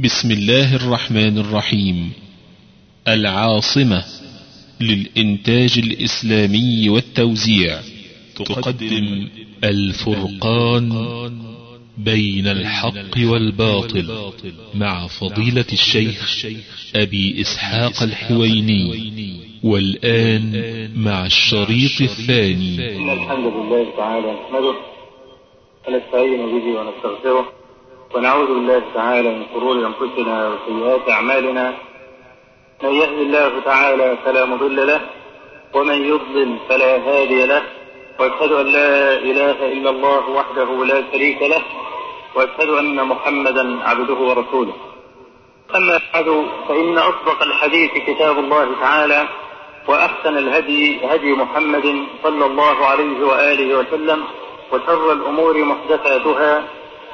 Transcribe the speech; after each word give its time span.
بسم 0.00 0.30
الله 0.30 0.76
الرحمن 0.76 1.38
الرحيم. 1.38 2.12
العاصمة 3.08 4.04
للإنتاج 4.80 5.78
الإسلامي 5.78 6.88
والتوزيع 6.88 7.80
تقدم 8.36 9.28
الفرقان 9.64 10.88
بين 11.98 12.46
الحق 12.46 13.18
والباطل 13.18 14.32
مع 14.74 15.06
فضيلة 15.06 15.64
الشيخ 15.72 16.44
أبي 16.96 17.40
إسحاق 17.40 18.02
الحويني 18.02 18.84
والآن 19.62 20.52
مع 20.96 21.26
الشريط 21.26 22.00
الثاني. 22.00 22.96
إن 22.96 23.10
الحمد 23.10 23.52
لله 23.52 23.96
تعالى 23.96 24.32
نحمده 24.32 24.74
به 25.88 26.80
ونستغفره 26.80 27.57
ونعوذ 28.14 28.46
بالله 28.46 28.82
تعالى 28.94 29.30
من 29.38 29.46
شرور 29.54 29.76
أنفسنا 29.86 30.48
وسيئات 30.48 31.10
أعمالنا. 31.10 31.74
من 32.82 32.92
يهد 32.94 33.18
الله 33.26 33.60
تعالى 33.64 34.16
فلا 34.24 34.44
مضل 34.44 34.86
له 34.86 35.00
ومن 35.74 35.94
يضلل 35.94 36.56
فلا 36.68 36.96
هادي 36.96 37.46
له. 37.46 37.62
وأشهد 38.18 38.52
أن 38.52 38.66
لا 38.66 39.14
إله 39.14 39.58
إلا 39.72 39.90
الله 39.90 40.30
وحده 40.30 40.84
لا 40.84 41.02
شريك 41.12 41.42
له 41.42 41.62
وأشهد 42.34 42.68
أن 42.68 43.04
محمدا 43.04 43.64
عبده 43.88 44.14
ورسوله. 44.14 44.76
أما 45.76 46.00
بعد 46.12 46.46
فإن 46.68 46.98
أصدق 46.98 47.42
الحديث 47.42 47.90
كتاب 47.90 48.38
الله 48.38 48.66
تعالى 48.80 49.28
وأحسن 49.88 50.38
الهدي 50.38 51.06
هدي 51.06 51.32
محمد 51.32 51.86
صلى 52.22 52.44
الله 52.46 52.86
عليه 52.86 53.26
وآله 53.26 53.78
وسلم 53.78 54.24
وشر 54.72 55.12
الأمور 55.12 55.64
محدثاتها 55.64 56.64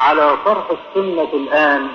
على 0.00 0.36
طرح 0.44 0.64
السنة 0.70 1.28
الآن. 1.34 1.88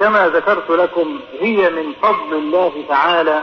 كما 0.00 0.28
ذكرت 0.28 0.70
لكم 0.70 1.20
هي 1.40 1.70
من 1.70 1.92
فضل 2.02 2.34
الله 2.34 2.72
تعالى 2.88 3.42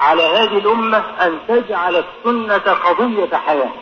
على 0.00 0.22
هذه 0.22 0.58
الأمة 0.58 0.98
أن 0.98 1.38
تجعل 1.48 1.96
السنة 1.96 2.72
قضية 2.72 3.36
حياة 3.36 3.72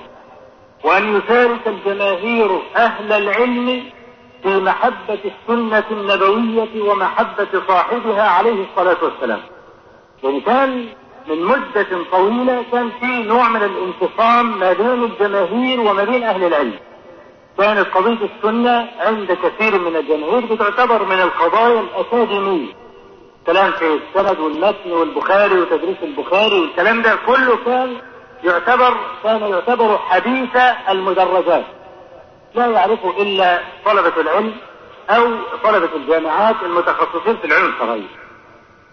وأن 0.85 1.17
يشارك 1.17 1.67
الجماهير 1.67 2.61
أهل 2.77 3.13
العلم 3.13 3.85
في 4.43 4.61
محبة 4.61 5.19
السنة 5.25 5.85
النبوية 5.91 6.91
ومحبة 6.91 7.63
صاحبها 7.69 8.23
عليه 8.23 8.65
الصلاة 8.71 8.97
والسلام. 9.03 9.41
يعني 10.25 10.41
كان 10.41 10.87
من 11.29 11.45
مدة 11.45 12.05
طويلة 12.13 12.65
كان 12.73 12.91
في 13.01 13.23
نوع 13.23 13.49
من 13.49 13.63
الانفصام 13.63 14.59
ما 14.59 14.73
بين 14.73 15.05
الجماهير 15.05 15.81
وما 15.81 16.05
بين 16.05 16.23
أهل 16.23 16.45
العلم. 16.45 16.79
كانت 17.59 17.87
قضية 17.95 18.19
السنة 18.37 18.89
عند 19.01 19.33
كثير 19.33 19.79
من 19.79 19.97
الجماهير 19.97 20.47
بتعتبر 20.55 21.05
من 21.05 21.21
القضايا 21.21 21.81
الأكاديمية. 21.81 22.73
كلام 23.47 23.71
في 23.73 23.85
السند 23.95 24.39
والمتن 24.41 24.93
والبخاري 24.93 25.59
وتدريس 25.61 25.97
البخاري 26.03 26.61
والكلام 26.61 27.03
ده 27.03 27.17
كله 27.27 27.57
كان 27.65 27.97
يعتبر 28.45 28.95
كان 29.23 29.41
يعتبر 29.41 29.99
حديث 29.99 30.57
المدرجات. 30.89 31.65
لا 32.55 32.67
يعرفه 32.67 33.23
إلا 33.23 33.61
طلبة 33.85 34.21
العلم 34.21 34.53
أو 35.11 35.29
طلبة 35.65 35.89
الجامعات 35.97 36.57
المتخصصين 36.63 37.37
في 37.37 37.45
العلم 37.45 37.73
الشرعي 37.75 38.03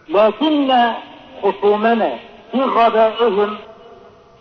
لكن 0.09 0.73
خصومنا 1.44 2.17
في 2.51 2.62
غبائهم 2.62 3.57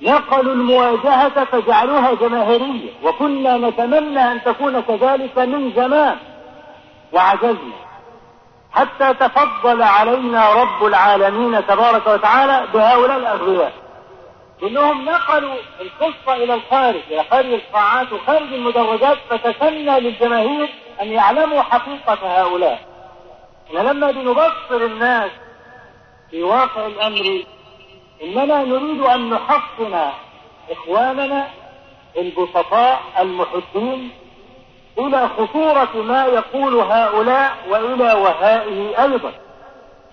نقلوا 0.03 0.55
المواجهة 0.55 1.45
فجعلوها 1.45 2.15
جماهيرية 2.15 2.91
وكنا 3.03 3.57
نتمنى 3.57 4.33
أن 4.33 4.43
تكون 4.45 4.81
كذلك 4.81 5.39
من 5.39 5.73
زمان. 5.73 6.17
وعجزنا. 7.13 7.87
حتى 8.73 9.15
تفضل 9.15 9.83
علينا 9.83 10.53
رب 10.53 10.85
العالمين 10.85 11.67
تبارك 11.67 12.07
وتعالى 12.07 12.67
بهؤلاء 12.75 13.17
الأغبياء. 13.17 13.73
إنهم 14.63 15.05
نقلوا 15.05 15.55
القصة 15.81 16.35
إلى 16.35 16.55
الخارج 16.55 17.01
إلى 17.11 17.25
خارج 17.31 17.53
القاعات 17.53 18.13
وخارج 18.13 18.53
المدرجات 18.53 19.19
فتسنى 19.31 20.01
للجماهير 20.01 20.69
أن 21.03 21.09
يعلموا 21.09 21.63
حقيقة 21.63 22.43
هؤلاء. 22.43 22.81
لما 23.75 24.11
بنبصر 24.11 24.85
الناس 24.85 25.31
في 26.31 26.43
واقع 26.43 26.87
الأمر 26.87 27.45
إننا 28.23 28.65
نريد 28.65 29.01
أن 29.01 29.31
نحصن 29.31 30.11
إخواننا 30.71 31.49
البسطاء 32.17 33.01
المحبين 33.21 34.11
إلى 34.99 35.29
خطورة 35.29 36.03
ما 36.03 36.25
يقول 36.25 36.75
هؤلاء 36.75 37.57
وإلى 37.69 38.13
وهائه 38.13 39.03
أيضا. 39.03 39.33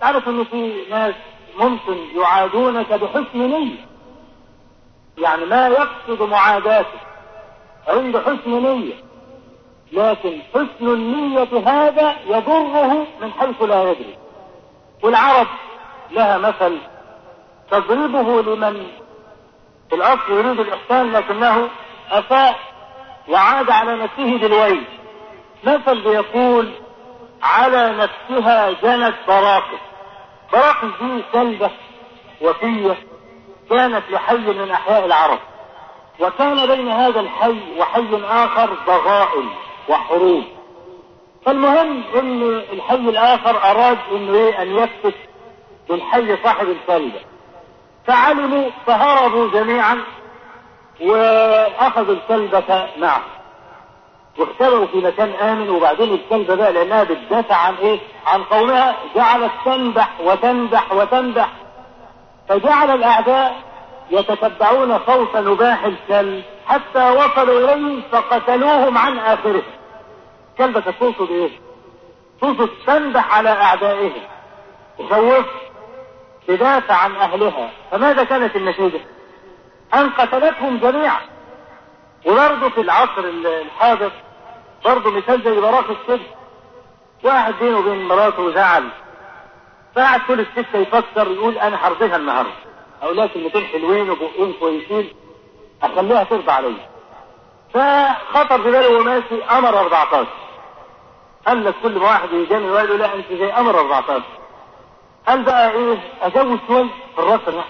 تعرف 0.00 0.28
أن 0.28 0.44
في 0.44 0.84
ناس 0.90 1.14
ممكن 1.58 1.96
يعادونك 2.16 2.92
بحسن 2.92 3.38
نية. 3.38 3.86
يعني 5.18 5.44
ما 5.44 5.68
يقصد 5.68 6.22
معاداته 6.22 6.98
عند 7.88 8.18
حسن 8.18 8.62
نية. 8.62 8.94
لكن 9.92 10.38
حسن 10.54 10.88
النية 10.88 11.48
هذا 11.66 12.16
يضره 12.26 13.06
من 13.20 13.32
حيث 13.32 13.62
لا 13.62 13.82
يدري. 13.90 14.16
والعرب 15.02 15.46
لها 16.10 16.38
مثل 16.38 16.78
تضربه 17.80 18.42
لمن؟ 18.42 18.86
في 19.90 19.96
الأصل 19.96 20.30
يريد 20.32 20.60
الإحسان 20.60 21.12
لكنه 21.12 21.68
أساء 22.10 22.58
وعاد 23.28 23.70
على 23.70 23.96
نفسه 23.96 24.38
بالويل 24.38 24.84
مثل 25.64 26.00
بيقول 26.00 26.70
على 27.42 27.88
نفسها 27.96 28.70
جنت 28.70 29.14
براقص 29.28 29.78
براقص 30.52 30.88
دي 31.00 31.22
كلبة 31.32 31.70
وفية 32.40 32.96
كانت 33.70 34.02
لحي 34.10 34.36
من 34.36 34.70
أحياء 34.70 35.06
العرب. 35.06 35.38
وكان 36.20 36.66
بين 36.66 36.88
هذا 36.88 37.20
الحي 37.20 37.78
وحي 37.78 38.22
آخر 38.24 38.70
ضغائن 38.86 39.48
وحروب. 39.88 40.44
فالمهم 41.46 42.02
إن 42.18 42.42
الحي 42.72 42.94
الآخر 42.94 43.70
أراد 43.70 43.98
إنه 44.12 44.34
إيه 44.34 44.62
أن 44.62 44.76
يفتك 44.76 45.14
بالحي 45.88 46.36
صاحب 46.44 46.68
الكلبة 46.68 47.20
فعلموا 48.06 48.70
فهربوا 48.86 49.50
جميعا 49.50 49.98
وأخذوا 51.00 52.14
الكلبة 52.14 52.86
معه. 52.96 53.22
واختبروا 54.38 54.86
في 54.86 54.96
مكان 54.96 55.30
آمن 55.30 55.70
وبعدين 55.70 56.12
الكلبة 56.14 56.54
بقى 56.54 56.72
لأنها 56.72 57.04
بتدافع 57.04 57.56
عن 57.56 57.74
إيه؟ 57.74 58.00
عن 58.26 58.42
قومها. 58.42 58.96
جعلت 59.16 59.52
تنبح 59.64 60.20
وتنبح 60.20 60.92
وتنبح. 60.92 61.48
فجعل 62.48 62.90
الأعداء 62.90 63.56
يتتبعون 64.10 64.98
صوت 65.06 65.36
نباح 65.36 65.84
الكلب 65.84 66.42
حتى 66.66 67.10
وصلوا 67.10 67.74
إليه 67.74 68.02
فقتلوهم 68.12 68.98
عن 68.98 69.18
آخره. 69.18 69.62
كلبة 70.58 70.80
تقصد 70.80 71.30
إيه 71.30 71.50
تقصد 72.40 72.70
تنبح 72.86 73.36
على 73.36 73.50
أعدائهم. 73.50 74.22
تخوف 74.98 75.44
تدافع 76.48 76.94
عن 76.94 77.16
أهلها. 77.16 77.70
فماذا 77.90 78.24
كانت 78.24 78.56
النتيجة؟ 78.56 79.00
أن 79.94 80.10
قتلتهم 80.10 80.78
جميعا. 80.78 81.20
وبرضه 82.26 82.68
في 82.68 82.80
العصر 82.80 83.24
الحاضر 83.44 84.10
برضه 84.84 85.10
مثال 85.10 85.42
زي 85.42 85.60
براق 85.60 85.90
السجن. 85.90 86.26
واحد 87.22 87.54
بينه 87.60 87.78
وبين 87.78 88.08
مراته 88.08 88.50
زعل. 88.54 88.88
فقعد 89.96 90.20
كل 90.28 90.40
الستة 90.40 90.78
يفكر 90.78 91.30
يقول 91.30 91.58
أنا 91.58 91.88
هرضيها 91.88 92.16
النهاردة. 92.16 92.50
أقول 93.02 93.16
لها 93.16 93.26
كلمتين 93.26 93.64
حلوين 93.66 94.10
وبقين 94.10 94.52
كويسين. 94.60 95.12
أخليها 95.82 96.24
ترضى 96.24 96.52
عليا. 96.52 96.88
فخطر 97.74 98.62
في 98.62 98.70
باله 98.70 98.90
وهو 98.90 99.02
ماشي 99.02 99.44
أمر 99.44 99.80
14 99.80 100.26
قال 101.46 101.64
لك 101.64 101.74
كل 101.82 101.98
ما 101.98 102.04
واحد 102.04 102.32
يجامل 102.32 102.64
يقول 102.64 102.98
لا 102.98 103.14
أنت 103.14 103.32
زي 103.32 103.52
أمر 103.52 103.80
14 103.80 104.22
قال 105.26 105.42
بقى 105.42 105.70
إيه 105.70 105.98
أزود 106.22 106.60
شوي 106.68 106.88
في 107.14 107.18
الراس 107.18 107.40
النحو 107.48 107.68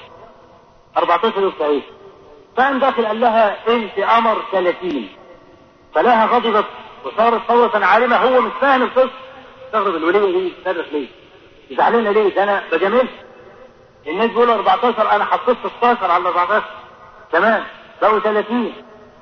14 0.96 1.40
يوم 1.42 1.52
إيه 1.60 1.82
فقام 2.56 2.78
داخل 2.78 3.06
قال 3.06 3.20
لها 3.20 3.56
انت 3.68 3.98
قمر 4.00 4.42
30 4.52 5.08
فلاها 5.94 6.26
غضبت 6.26 6.64
وصارت 7.04 7.40
صوتا 7.48 7.76
عالمة. 7.78 8.16
هو 8.16 8.40
مش 8.40 8.52
فاهم 8.60 8.82
القصة. 8.82 9.10
استغرب 9.66 9.94
الولية 9.96 10.38
دي 10.38 10.52
تصرف 10.64 10.92
ليه؟ 10.92 11.06
زعلانة 11.76 12.10
ليه؟ 12.10 12.34
ده 12.34 12.42
أنا 12.42 12.62
بجاملها 12.72 13.08
الناس 14.06 14.30
بيقولوا 14.30 14.54
14 14.54 15.10
أنا 15.12 15.24
حطيت 15.24 15.56
16 15.78 16.10
على 16.10 16.28
14 16.28 16.64
تمام. 17.32 17.64
بقوا 18.02 18.18
30 18.18 18.72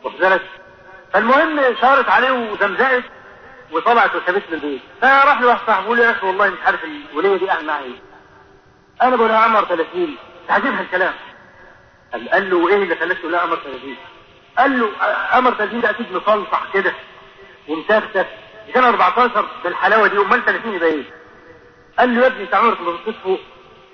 واخد 0.05 0.19
بالك 0.19 0.43
فالمهم 1.13 1.61
شارت 1.81 2.09
عليه 2.09 2.31
وزمزقت 2.33 3.05
وطلعت 3.73 4.15
وسابت 4.17 4.43
له 4.51 4.55
البيت. 4.57 4.81
فراح 5.01 5.41
له 5.41 5.47
واحد 5.49 5.67
صاحبه 5.67 5.83
بيقول 5.83 5.99
له 5.99 6.05
يا 6.05 6.11
أخي 6.11 6.27
والله 6.27 6.49
مش 6.51 6.59
عارف 6.67 6.81
الوليه 7.13 7.37
دي 7.37 7.47
قاعد 7.49 7.65
معايا. 7.65 7.85
إيه 7.85 8.12
أنا 9.03 9.17
بقول 9.17 9.29
لها 9.29 9.39
عمر 9.39 9.65
30 9.65 10.17
تعجبها 10.49 10.81
الكلام. 10.81 11.15
قال, 12.13 12.29
قال 12.31 12.51
له 12.51 12.69
إيه 12.69 12.75
اللي 12.75 12.97
خلاك 12.97 13.19
تقول 13.19 13.33
لها 13.33 13.41
قمر 13.41 13.57
30 13.57 13.97
قال 14.59 14.81
له 14.81 14.89
قمر 15.33 15.55
30 15.55 15.81
ده 15.81 15.91
أكيد 15.91 16.13
مصلصح 16.13 16.63
كده 16.75 16.93
ومتفتت 17.69 18.27
كان 18.75 18.85
14 18.85 19.47
بالحلاوه 19.65 20.07
دي 20.09 20.19
أمال 20.19 20.45
30 20.45 20.75
يبقى 20.75 20.89
إيه؟ 20.89 21.03
قال 21.99 22.15
له 22.15 22.23
يا 22.23 22.27
ابني 22.27 22.43
أنت 22.43 22.55
عمرك 22.55 22.81
ما 22.81 22.91
بصيت 22.93 23.15
فوق 23.25 23.41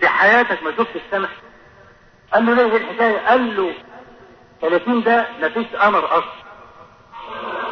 في 0.00 0.08
حياتك 0.08 0.62
ما 0.62 0.70
شفت 0.76 0.96
السماء 0.96 1.30
قال 2.34 2.46
له 2.46 2.54
ليه 2.54 2.76
الحكاية؟ 2.76 3.18
قال 3.28 3.56
له 3.56 3.74
30 4.60 5.02
ده 5.02 5.26
مفيش 5.40 5.66
قمر 5.66 6.04
أصلا. 6.04 6.38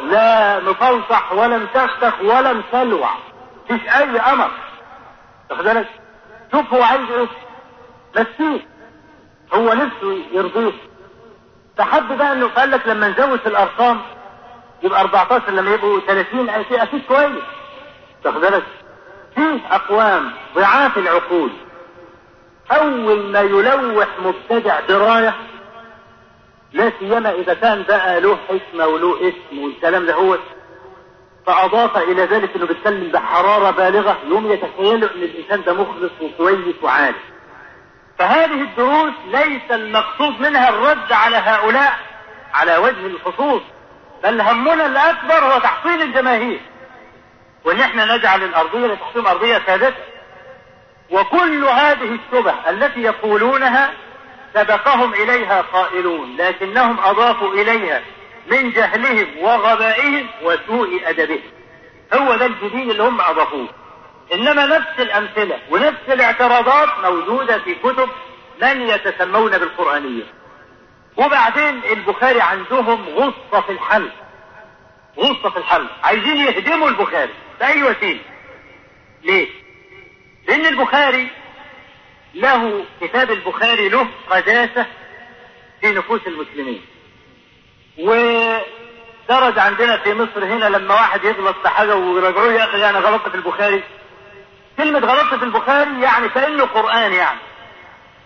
لا 0.03 0.59
مفلصح 0.59 1.31
ولا 1.33 1.57
متختخ 1.57 2.21
ولا 2.21 2.53
مسلوع 2.53 3.09
مفيش 3.69 3.89
أي 3.89 4.19
قمر. 4.19 4.51
واخد 5.49 5.63
بالك؟ 5.63 5.87
شوف 6.51 6.73
هو 6.73 6.83
عايز 6.83 7.09
إيه؟ 7.11 7.27
مسيه 8.15 8.67
هو 9.53 9.73
نفسه 9.73 10.23
يرضيه 10.31 10.71
فحب 11.77 12.17
بقى 12.17 12.33
أنه 12.33 12.47
قال 12.47 12.71
لك 12.71 12.87
لما 12.87 13.07
نزود 13.07 13.39
في 13.39 13.47
الأرقام 13.47 14.01
يبقى 14.83 15.01
14 15.01 15.51
لما 15.51 15.73
يبقوا 15.73 15.99
30 15.99 16.49
أكيد 16.49 17.01
كويس. 17.07 17.43
واخد 18.25 18.41
بالك؟ 18.41 18.63
فيه 19.35 19.59
أقوام 19.71 20.31
ضعاف 20.55 20.97
العقول. 20.97 21.49
أول 22.71 23.31
ما 23.31 23.39
يلوح 23.41 24.07
مبتدع 24.19 24.79
دراية 24.79 25.35
لا 26.73 26.91
سيما 26.99 27.31
إذا 27.31 27.53
كان 27.53 27.83
بقى 27.83 28.21
له 28.21 28.37
حكمة 28.49 28.87
وله 28.87 29.29
اسم 29.29 29.59
والكلام 29.63 30.05
ده 30.05 30.13
هو. 30.13 30.37
فأضاف 31.47 31.97
إلى 31.97 32.21
ذلك 32.23 32.55
أنه 32.55 32.65
بيتكلم 32.67 33.11
بحرارة 33.11 33.71
بالغة 33.71 34.17
يوم 34.27 34.51
يتخيلوا 34.51 35.09
أن 35.15 35.21
الإنسان 35.23 35.63
ده 35.63 35.73
مخلص 35.73 36.11
وكويس 36.21 36.75
وعالم 36.83 37.15
فهذه 38.19 38.61
الدروس 38.61 39.13
ليس 39.27 39.71
المقصود 39.71 40.39
منها 40.41 40.69
الرد 40.69 41.11
على 41.11 41.37
هؤلاء 41.37 41.99
على 42.53 42.77
وجه 42.77 43.05
الخصوص 43.05 43.61
بل 44.23 44.41
همنا 44.41 44.85
الأكبر 44.85 45.33
هو 45.53 45.59
تحصيل 45.59 46.01
الجماهير. 46.01 46.59
وإن 47.65 47.79
إحنا 47.79 48.15
نجعل 48.17 48.43
الأرضية 48.43 48.87
لتحصيل 48.87 49.27
أرضية 49.27 49.57
ثابته 49.57 50.03
وكل 51.11 51.63
هذه 51.65 52.19
الشبه 52.19 52.53
التي 52.69 52.99
يقولونها 53.01 53.89
سبقهم 54.53 55.13
إليها 55.13 55.61
قائلون 55.61 56.35
لكنهم 56.37 56.99
أضافوا 56.99 57.53
إليها 57.53 58.01
من 58.51 58.71
جهلهم 58.71 59.37
وغبائهم 59.37 60.27
وسوء 60.43 61.09
أدبهم. 61.09 61.51
هو 62.13 62.35
ده 62.35 62.45
الجديد 62.45 62.89
اللي 62.89 63.03
هم 63.03 63.21
أضافوه. 63.21 63.67
إنما 64.33 64.65
نفس 64.65 64.99
الأمثلة 64.99 65.59
ونفس 65.71 66.09
الاعتراضات 66.09 66.89
موجودة 67.03 67.59
في 67.59 67.75
كتب 67.75 68.09
من 68.61 68.81
يتسمون 68.81 69.57
بالقرآنية. 69.57 70.23
وبعدين 71.17 71.81
البخاري 71.91 72.41
عندهم 72.41 73.09
غصة 73.09 73.61
في 73.61 73.71
الحل 73.71 74.09
غصة 75.17 75.49
في 75.49 75.57
الحل 75.57 75.87
عايزين 76.03 76.37
يهدموا 76.37 76.89
البخاري 76.89 77.33
بأي 77.59 77.83
وسيلة. 77.83 78.19
ليه؟ 79.23 79.47
لأن 80.47 80.65
البخاري 80.65 81.27
له 82.33 82.85
كتاب 83.01 83.31
البخاري 83.31 83.89
له 83.89 84.07
قداسة 84.29 84.85
في 85.81 85.91
نفوس 85.91 86.21
المسلمين. 86.27 86.81
ودرج 87.99 89.59
عندنا 89.59 89.97
في 89.97 90.13
مصر 90.13 90.45
هنا 90.45 90.65
لما 90.65 90.93
واحد 90.93 91.23
يغلط 91.23 91.55
في 91.61 91.69
حاجة 91.69 91.95
ويراجعوه 91.95 92.53
يا 92.53 92.63
أخي 92.63 92.89
أنا 92.89 92.99
غلطت 92.99 93.29
في 93.29 93.35
البخاري. 93.35 93.83
كلمة 94.77 94.99
غلطت 94.99 95.35
في 95.35 95.45
البخاري 95.45 96.01
يعني 96.01 96.29
كأنه 96.29 96.63
قرآن 96.65 97.13
يعني. 97.13 97.39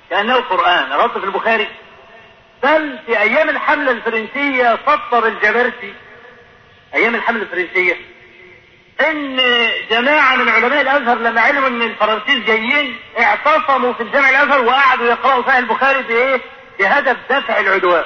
كأنه 0.10 0.36
قرآن. 0.36 0.94
غلطت 0.94 1.18
في 1.18 1.26
البخاري. 1.26 1.68
بل 2.64 3.00
في 3.06 3.20
أيام 3.20 3.50
الحملة 3.50 3.92
الفرنسية 3.92 4.80
سطر 4.86 5.28
الجبرتي 5.28 5.94
أيام 6.94 7.16
الحملة 7.16 7.44
الفرنسية. 7.44 7.96
إن 9.10 9.38
جماعة 9.90 10.36
من 10.36 10.50
علماء 10.50 10.82
الأزهر 10.82 11.18
لما 11.18 11.42
علموا 11.42 11.68
إن 11.68 11.82
الفرنسيس 11.82 12.44
جايين 12.46 13.00
اعتصموا 13.20 13.94
في 13.94 14.04
الجامع 14.04 14.30
الأزهر 14.30 14.66
وقعدوا 14.66 15.06
يقرأوا 15.06 15.44
فيها 15.44 15.60
البخاري 15.60 16.02
بإيه؟ 16.02 16.42
بهدف 16.80 17.18
دفع 17.30 17.60
العدوان. 17.60 18.04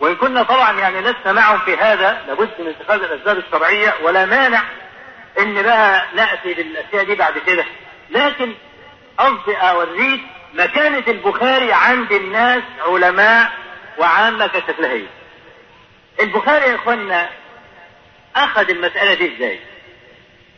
وإن 0.00 0.16
كنا 0.16 0.42
طبعا 0.42 0.78
يعني 0.80 1.00
لسنا 1.00 1.32
معهم 1.32 1.58
في 1.58 1.76
هذا 1.76 2.24
لابد 2.26 2.50
من 2.58 2.68
اتخاذ 2.68 3.02
الأسباب 3.02 3.38
الشرعية 3.38 3.94
ولا 4.02 4.26
مانع 4.26 4.62
إن 5.38 5.62
بقى 5.62 6.06
نأتي 6.14 6.54
بالأشياء 6.54 7.04
دي 7.04 7.14
بعد 7.14 7.38
كده 7.38 7.64
لكن 8.10 8.54
قصدي 9.18 9.56
أوريك 9.56 10.20
مكانة 10.54 11.04
البخاري 11.08 11.72
عند 11.72 12.12
الناس 12.12 12.62
علماء 12.86 13.52
وعامة 13.98 14.62
هي. 14.80 15.02
البخاري 16.20 16.64
يا 16.70 16.74
اخوانا 16.74 17.28
أخذ 18.36 18.70
المسألة 18.70 19.14
دي 19.14 19.36
إزاي؟ 19.36 19.58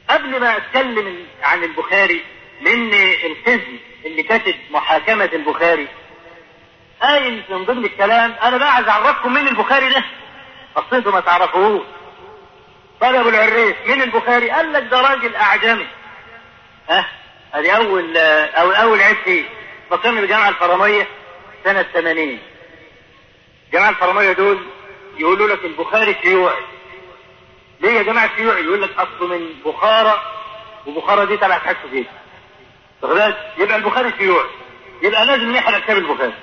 قبل 0.09 0.41
ما 0.41 0.57
أتكلم 0.57 1.27
عن 1.43 1.65
البخاري 1.65 2.25
لأن 2.63 2.95
القسم 3.25 3.79
اللي 4.07 4.23
كاتب 4.23 4.55
محاكمة 4.71 5.31
البخاري 5.33 5.89
قايل 7.03 7.45
من 7.51 7.65
ضمن 7.65 7.85
الكلام 7.85 8.35
أنا 8.43 8.57
بقى 8.59 8.75
عايز 8.75 8.89
أعرفكم 8.89 9.35
مين 9.35 9.49
البخاري 9.49 9.89
ده 9.91 10.05
أصل 10.77 11.13
ما 11.13 11.21
تعرفوهوش 11.21 11.83
قال 13.03 13.17
أبو 13.17 13.29
العريس 13.29 13.75
مين 13.87 14.03
البخاري؟ 14.03 14.51
قال 14.51 14.73
لك 14.73 14.83
ده 14.83 15.01
راجل 15.01 15.37
أعجمي. 15.37 15.87
ها؟ 16.89 17.07
ادي 17.55 17.77
أول 17.77 18.17
أو 18.17 18.71
أول 18.71 19.01
عيب 19.03 19.17
فيه. 19.25 19.45
فكرني 19.91 20.21
بالجامعة 20.21 20.49
الفراميه 20.49 21.07
سنة 21.65 21.83
80. 21.83 22.39
الجامعة 23.67 23.89
الفراميه 23.91 24.33
دول 24.33 24.59
يقولوا 25.19 25.49
لك 25.49 25.65
البخاري 25.65 26.17
شيوعي. 26.23 26.63
ليه 27.81 27.91
يا 27.91 28.03
جماعة 28.03 28.37
شيوعي؟ 28.37 28.65
يقول 28.65 28.83
لك 28.83 28.91
أصله 28.99 29.27
من 29.29 29.51
بخارى 29.67 30.23
وبخارى 30.87 31.27
دي 31.27 31.37
تبع 31.37 31.57
اتحاد 31.57 31.77
السوفيتي. 31.77 32.11
يبقى 33.59 33.77
البخاري 33.77 34.13
شيوعي. 34.19 34.49
يبقى 35.03 35.27
لازم 35.27 35.53
نحرق 35.53 35.79
كتاب 35.85 35.97
البخاري. 35.99 36.35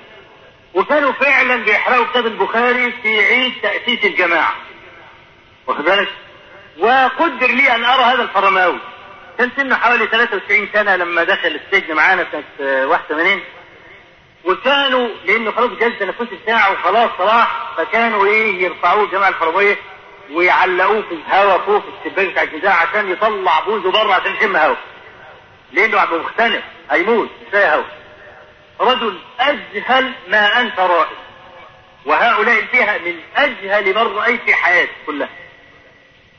وكانوا 0.74 1.12
فعلا 1.12 1.56
بيحرقوا 1.56 2.06
كتاب 2.06 2.26
البخاري 2.26 2.92
في 2.92 3.20
عيد 3.26 3.54
تأسيس 3.62 4.06
الجماعة. 4.06 4.56
واخد 5.68 5.84
بالك؟ 5.84 6.08
وقدر 6.80 7.48
لي 7.48 7.76
أن 7.76 7.86
أرى 7.86 8.04
هذا 8.04 8.22
الفرماوي 8.22 8.80
كان 9.38 9.52
سنه 9.58 9.76
حوالي 9.76 10.08
93 10.08 10.68
سنة 10.74 10.96
لما 10.96 11.24
دخل 11.24 11.60
السجن 11.72 11.94
معانا 11.96 12.28
سنة 12.32 12.44
81 12.86 13.42
وكانوا 14.46 15.08
لأنه 15.26 15.52
خلاص 15.52 15.70
جاز 15.70 15.92
التنفس 15.92 16.22
بتاعه 16.44 16.72
وخلاص 16.72 17.10
صلاح 17.18 17.74
فكانوا 17.78 18.26
إيه 18.26 18.64
يرفعوه 18.64 19.04
الجامعة 19.04 19.30
الفرماوية 19.30 19.78
ويعلقوه 20.32 21.02
في 21.02 21.14
الهواء 21.14 21.60
فوق 21.60 21.84
الشباك 22.06 22.28
بتاع 22.28 22.44
الجزاء 22.44 22.72
عشان 22.74 23.12
يطلع 23.12 23.60
بوزه 23.60 23.92
بره 23.92 24.14
عشان 24.14 24.36
يشم 24.36 24.56
هواء 24.56 24.78
لأنه 25.72 26.00
عم 26.00 26.14
مختنق 26.22 26.64
هيموت 26.92 27.30
كفاية 27.48 27.74
هواء 27.76 27.86
رجل 28.80 29.20
أجهل 29.40 30.12
ما 30.28 30.62
أنت 30.62 30.80
رائد 30.80 31.18
وهؤلاء 32.06 32.62
فيها 32.66 32.98
من 32.98 33.20
أجهل 33.36 33.86
من 33.86 34.18
رأيت 34.18 34.42
في 34.42 34.54
حياتي 34.56 34.92
كلها. 35.06 35.30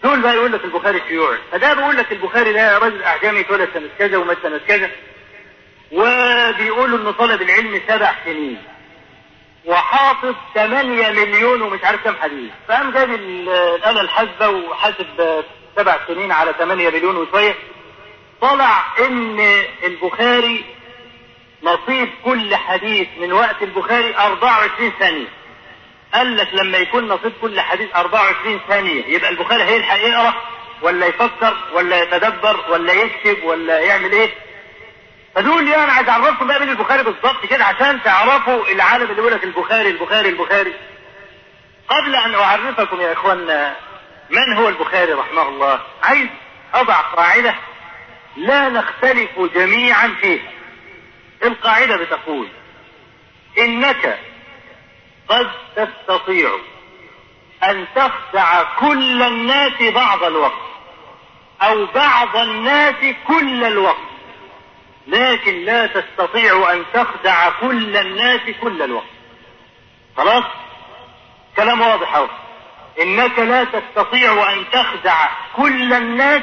دول 0.04 0.20
بقى 0.20 0.34
يقول 0.34 0.52
لك 0.52 0.64
البخاري 0.64 1.02
شيوعي. 1.08 1.38
فده 1.52 1.74
بيقول 1.74 1.96
لك 1.96 2.12
البخاري 2.12 2.52
ده 2.52 2.78
راجل 2.78 3.02
أعجمي 3.02 3.40
اتولد 3.40 3.68
سنة 3.74 3.88
كذا 3.98 4.16
ومات 4.16 4.36
سنة 4.42 4.58
كذا. 4.58 4.90
وبيقولوا 5.92 6.98
إنه 6.98 7.10
طلب 7.10 7.42
العلم 7.42 7.80
سبع 7.88 8.14
سنين. 8.24 8.62
وحافظ 9.64 10.34
8 10.54 11.08
مليون 11.10 11.62
ومش 11.62 11.84
عارف 11.84 12.04
كام 12.04 12.16
حديث. 12.16 12.50
فقام 12.68 12.90
جاب 12.90 13.10
الآلة 13.10 14.00
الحاسبة 14.00 14.48
وحاسب 14.48 15.44
سبع 15.76 15.98
سنين 16.08 16.32
على 16.32 16.54
8 16.58 16.90
مليون 16.90 17.16
وشوية. 17.16 17.54
طلع 18.40 18.84
إن 19.00 19.40
البخاري 19.84 20.64
نصيب 21.62 22.08
كل 22.24 22.56
حديث 22.56 23.08
من 23.20 23.32
وقت 23.32 23.62
البخاري 23.62 24.16
24 24.16 24.92
ثانية 24.98 25.26
قال 26.14 26.36
لك 26.36 26.48
لما 26.54 26.78
يكون 26.78 27.08
نصيب 27.08 27.32
كل 27.40 27.60
حديث 27.60 27.94
24 27.94 28.60
ثانية 28.68 29.04
يبقى 29.06 29.30
البخاري 29.30 29.62
هيلحق 29.62 29.96
يقرأ 29.96 30.34
ولا 30.82 31.06
يفكر 31.06 31.56
ولا 31.72 32.02
يتدبر 32.02 32.64
ولا 32.70 32.92
يكتب 32.92 33.44
ولا 33.44 33.80
يعمل 33.80 34.12
إيه؟ 34.12 34.30
فدول 35.34 35.64
لي 35.64 35.76
أنا 35.76 35.92
عايز 35.92 36.08
أعرفكم 36.08 36.46
بقى 36.46 36.60
مين 36.60 36.68
البخاري 36.68 37.02
بالظبط 37.02 37.46
كده 37.50 37.64
عشان 37.64 38.02
تعرفوا 38.02 38.66
العالم 38.72 39.02
اللي 39.02 39.14
بيقول 39.14 39.32
لك 39.32 39.44
البخاري 39.44 39.90
البخاري 39.90 40.28
البخاري. 40.28 40.74
قبل 41.88 42.14
أن 42.16 42.34
أعرفكم 42.34 43.00
يا 43.00 43.12
اخوانا 43.12 43.76
من 44.30 44.52
هو 44.52 44.68
البخاري 44.68 45.12
رحمه 45.12 45.48
الله 45.48 45.80
عايز 46.02 46.28
أضع 46.74 46.94
قاعدة 47.00 47.54
لا 48.36 48.68
نختلف 48.68 49.30
جميعا 49.54 50.14
فيها 50.20 50.42
القاعدة 51.44 51.96
بتقول 51.96 52.48
إنك 53.58 54.18
قد 55.28 55.50
تستطيع 55.76 56.50
أن 57.64 57.86
تخدع 57.94 58.62
كل 58.62 59.22
الناس 59.22 59.82
بعض 59.94 60.24
الوقت 60.24 60.68
أو 61.62 61.86
بعض 61.86 62.36
الناس 62.36 63.14
كل 63.26 63.64
الوقت 63.64 64.08
لكن 65.06 65.64
لا 65.64 65.86
تستطيع 65.86 66.72
أن 66.72 66.84
تخدع 66.94 67.48
كل 67.60 67.96
الناس 67.96 68.40
كل 68.60 68.82
الوقت. 68.82 69.06
خلاص؟ 70.16 70.44
كلام 71.56 71.80
واضح 71.80 72.14
أهو. 72.14 72.28
إنك 73.02 73.38
لا 73.38 73.64
تستطيع 73.64 74.52
أن 74.52 74.64
تخدع 74.72 75.28
كل 75.56 75.92
الناس 75.92 76.42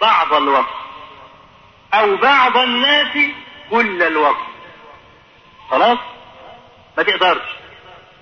بعض 0.00 0.34
الوقت 0.34 0.74
أو 1.94 2.16
بعض 2.16 2.56
الناس 2.56 3.16
كل 3.70 4.02
الوقت. 4.02 4.46
خلاص؟ 5.70 5.98
ما 6.96 7.02
تقدرش. 7.02 7.48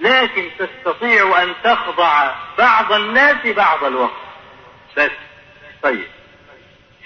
لكن 0.00 0.50
تستطيع 0.58 1.42
أن 1.42 1.54
تخضع 1.64 2.34
بعض 2.58 2.92
الناس 2.92 3.46
بعض 3.46 3.84
الوقت. 3.84 4.12
بس 4.96 5.10
طيب. 5.82 6.06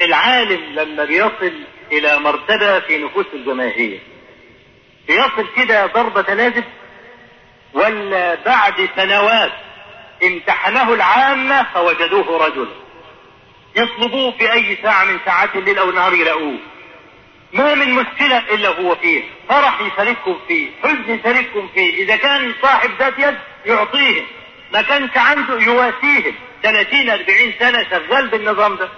العالم 0.00 0.75
لما 0.75 1.05
بيصل 1.05 1.52
إلى 1.93 2.19
مرتبة 2.19 2.81
في 2.81 2.99
نفوس 2.99 3.26
الجماهير 3.35 4.00
بيصل 5.09 5.47
كده 5.57 5.87
ضربة 5.87 6.35
لازم 6.35 6.62
ولا 7.73 8.35
بعد 8.35 8.88
سنوات 8.97 9.52
امتحنه 10.25 10.95
العامة 10.95 11.62
فوجدوه 11.75 12.47
رجلا 12.47 12.69
يطلبوه 13.76 14.31
في 14.31 14.52
أي 14.52 14.78
ساعة 14.83 15.05
من 15.05 15.19
ساعات 15.25 15.57
الليل 15.57 15.78
أو 15.78 15.90
النهار 15.90 16.14
يلاقوه؟ 16.14 16.59
ما 17.53 17.75
من 17.75 17.93
مشكلة 17.95 18.38
إلا 18.38 18.69
هو 18.69 18.97
فيه. 18.97 19.23
فرح 19.49 19.81
يشارككم 19.81 20.38
فيه 20.49 20.71
حزن 20.83 21.15
يشارككم 21.21 21.69
فيه. 21.75 21.95
إذا 22.05 22.17
كان 22.17 22.55
صاحب 22.62 22.91
ذات 22.99 23.19
يد 23.19 23.38
يعطيهم 23.67 24.26
ما 24.73 24.83
كانش 24.83 25.17
عنده 25.17 25.61
يواسيهم. 25.61 26.35
30 26.62 27.11
40 27.11 27.53
سنة 27.59 27.87
شغال 27.91 28.29
بالنظام 28.29 28.76
ده. 28.76 28.88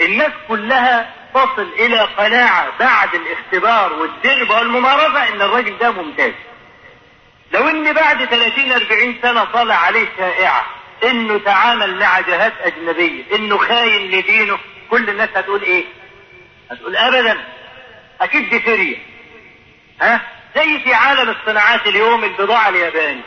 الناس 0.00 0.32
كلها 0.48 1.14
تصل 1.34 1.68
إلى 1.78 2.00
قناعة 2.00 2.78
بعد 2.80 3.08
الاختبار 3.14 3.92
والتجربة 3.92 4.56
والممارسة 4.58 5.28
إن 5.28 5.42
الراجل 5.42 5.78
ده 5.78 5.90
ممتاز. 5.90 6.32
لو 7.52 7.68
إن 7.68 7.92
بعد 7.92 8.24
30 8.24 8.72
40 8.72 9.14
سنة 9.22 9.44
طلع 9.44 9.74
عليه 9.74 10.06
شائعة 10.18 10.66
إنه 11.04 11.38
تعامل 11.38 11.98
مع 11.98 12.20
جهات 12.20 12.52
أجنبية 12.62 13.22
إنه 13.34 13.56
خاين 13.58 14.10
لدينه 14.10 14.58
كل 14.90 15.10
الناس 15.10 15.28
هتقول 15.34 15.62
إيه؟ 15.62 15.84
هتقول 16.70 16.96
ابدا. 16.96 17.44
أكيد 18.20 18.50
دي 18.50 18.62
سوريا 18.64 18.98
ها؟ 20.00 20.20
زي 20.56 20.78
في 20.78 20.94
عالم 20.94 21.30
الصناعات 21.30 21.86
اليوم 21.86 22.24
البضاعة 22.24 22.68
الياباني. 22.68 23.20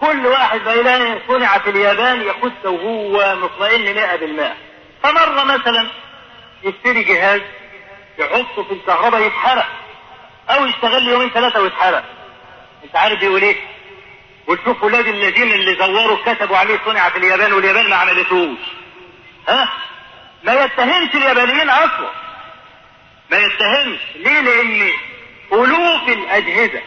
كل 0.00 0.26
واحد 0.26 0.60
بيلاقي 0.60 1.18
صنع 1.28 1.58
في 1.58 1.70
اليابان 1.70 2.22
يخش 2.22 2.64
وهو 2.64 3.36
مطمئن 3.36 3.94
100% 3.94 4.54
فمرة 5.02 5.44
مثلا 5.44 5.90
يشتري 6.64 7.02
جهاز 7.04 7.40
يحطه 8.18 8.62
في 8.64 8.72
الكهرباء 8.74 9.20
يتحرق 9.26 9.66
أو 10.50 10.66
يشتغل 10.66 11.08
يومين 11.08 11.30
ثلاثة 11.30 11.60
ويتحرق. 11.62 12.04
أنت 12.84 12.96
عارف 12.96 13.20
بيقول 13.20 13.42
إيه؟ 13.42 13.56
وتشوف 14.46 14.82
ولاد 14.82 15.06
الذين 15.06 15.52
اللي 15.52 15.74
زوروا 15.74 16.18
كتبوا 16.26 16.56
عليه 16.56 16.80
صنع 16.86 17.08
في 17.08 17.18
اليابان 17.18 17.52
واليابان 17.52 17.90
ما 17.90 17.96
عملتوش. 17.96 18.58
ها؟ 19.48 19.68
ما 20.42 20.52
يتهمش 20.64 21.14
اليابانيين 21.14 21.70
أصلا. 21.70 22.10
ما 23.30 23.38
يتهمش 23.38 23.98
ليه؟ 24.16 24.40
لأن 24.40 24.90
الوف 25.52 26.08
الأجهزة 26.08 26.80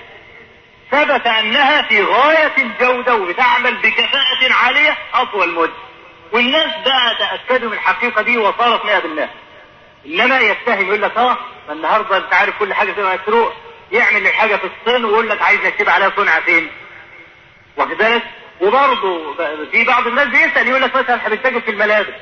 ثبت 0.92 1.28
أنها 1.28 1.82
في 1.82 2.04
غاية 2.04 2.52
الجودة 2.58 3.16
وبتعمل 3.16 3.76
بكفاءة 3.78 4.54
عالية 4.64 4.98
أطول 5.14 5.54
مدة. 5.54 5.72
والناس 6.32 6.72
بقى 6.86 7.16
تأكدوا 7.20 7.70
من 7.70 7.74
الحقيقة 7.76 8.22
دي 8.22 8.38
وصارت 8.38 8.82
100% 8.84 9.30
إنما 10.06 10.40
يتهم 10.40 10.88
يقول 10.88 11.02
لك 11.02 11.18
آه 11.18 11.38
النهارده 11.70 12.18
أنت 12.18 12.34
عارف 12.34 12.60
كل 12.60 12.74
حاجة 12.74 12.92
تبقى 12.92 13.18
مسروق 13.24 13.54
يعمل 13.92 14.28
الحاجة 14.28 14.56
في 14.56 14.64
الصين 14.68 15.06
ويقول 15.06 15.30
لك 15.30 15.42
عايز 15.42 15.62
نكتب 15.66 15.90
عليها 15.90 16.12
صنع 16.18 16.40
في 16.40 16.52
إيه. 16.52 16.70
واخد 17.78 17.98
بالك؟ 17.98 18.24
وبرضه 18.62 19.36
في 19.72 19.84
بعض 19.84 20.08
الناس 20.08 20.28
بيسأل 20.28 20.68
يقول 20.68 20.82
لك 20.82 20.96
مثلا 20.96 21.16
إحنا 21.16 21.36
في 21.36 21.72
الملابس. 21.72 22.14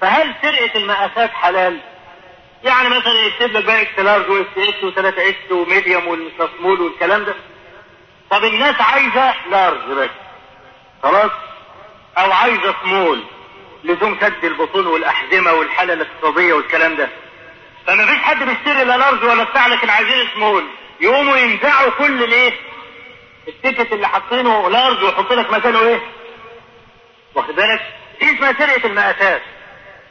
فهل 0.00 0.34
سرقه 0.42 0.78
المقاسات 0.78 1.30
حلال؟ 1.30 1.78
يعني 2.64 2.88
مثلا 2.88 3.12
يكتب 3.26 3.52
لك 3.52 3.64
بقى 3.64 3.82
إكس 3.82 3.98
لارج 3.98 4.30
واكس 4.30 4.48
إكس 4.68 4.78
و3 4.84 4.98
إكس 5.18 5.52
وميديوم 5.52 6.08
والسمول 6.08 6.80
والكلام 6.80 7.24
ده. 7.24 7.34
طب 8.30 8.44
الناس 8.44 8.80
عايزة 8.80 9.34
لارج 9.50 9.80
بس. 9.92 10.10
خلاص؟ 11.02 11.30
أو 12.18 12.32
عايزة 12.32 12.74
سمول 12.82 13.22
لزوم 13.84 14.18
سد 14.20 14.44
البطون 14.44 14.86
والأحزمة 14.86 15.52
والحالة 15.52 15.92
الاقتصادية 15.92 16.52
والكلام 16.54 16.96
ده. 16.96 17.08
فما 17.86 18.06
فيش 18.06 18.18
حد 18.22 18.42
بيشتري 18.42 18.84
لا 18.84 18.96
large 18.96 19.24
ولا 19.24 19.44
بتاع 19.44 19.66
لكن 19.66 19.90
عايزين 19.90 20.28
سمول 20.34 20.64
يقوموا 21.00 21.36
ينزعوا 21.36 21.90
كل 21.90 22.24
الإيه؟ 22.24 22.52
ال 23.48 23.54
ticket 23.54 23.92
اللي 23.92 24.08
حاطينه 24.08 24.70
large 24.70 25.02
ويحط 25.02 25.32
لك 25.32 25.52
مكانه 25.52 25.80
إيه؟ 25.80 26.00
واخد 27.34 27.54
بالك؟ 27.54 27.80
دي 28.20 28.34
اسمها 28.34 28.52
سرقه 28.52 28.86
المقاسات؟ 28.86 29.42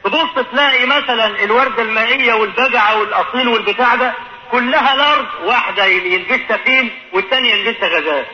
تبص 0.04 0.44
تلاقي 0.52 0.86
مثلا 0.86 1.26
الوردة 1.44 1.82
المائية 1.82 2.32
والبجعة 2.34 3.00
والأصيل 3.00 3.48
والبتاع 3.48 3.94
ده 3.94 4.14
كلها 4.50 4.96
large 4.96 5.26
واحدة 5.44 5.84
يلبسها 5.84 6.56
فيل 6.56 6.90
والثانية 7.12 7.54
يلبسها 7.54 7.88
غزال. 7.88 8.26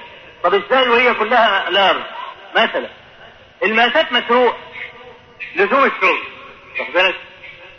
طب 0.45 0.55
إزاي 0.55 0.89
وهي 0.89 1.15
كلها 1.15 1.71
large 1.71 2.03
مثلا 2.57 2.89
المقاسات 3.63 4.13
مسروق 4.13 4.57
لزوم 5.57 5.85
الشغل 5.85 6.19
واخد 6.81 6.93
بالك؟ 6.93 7.15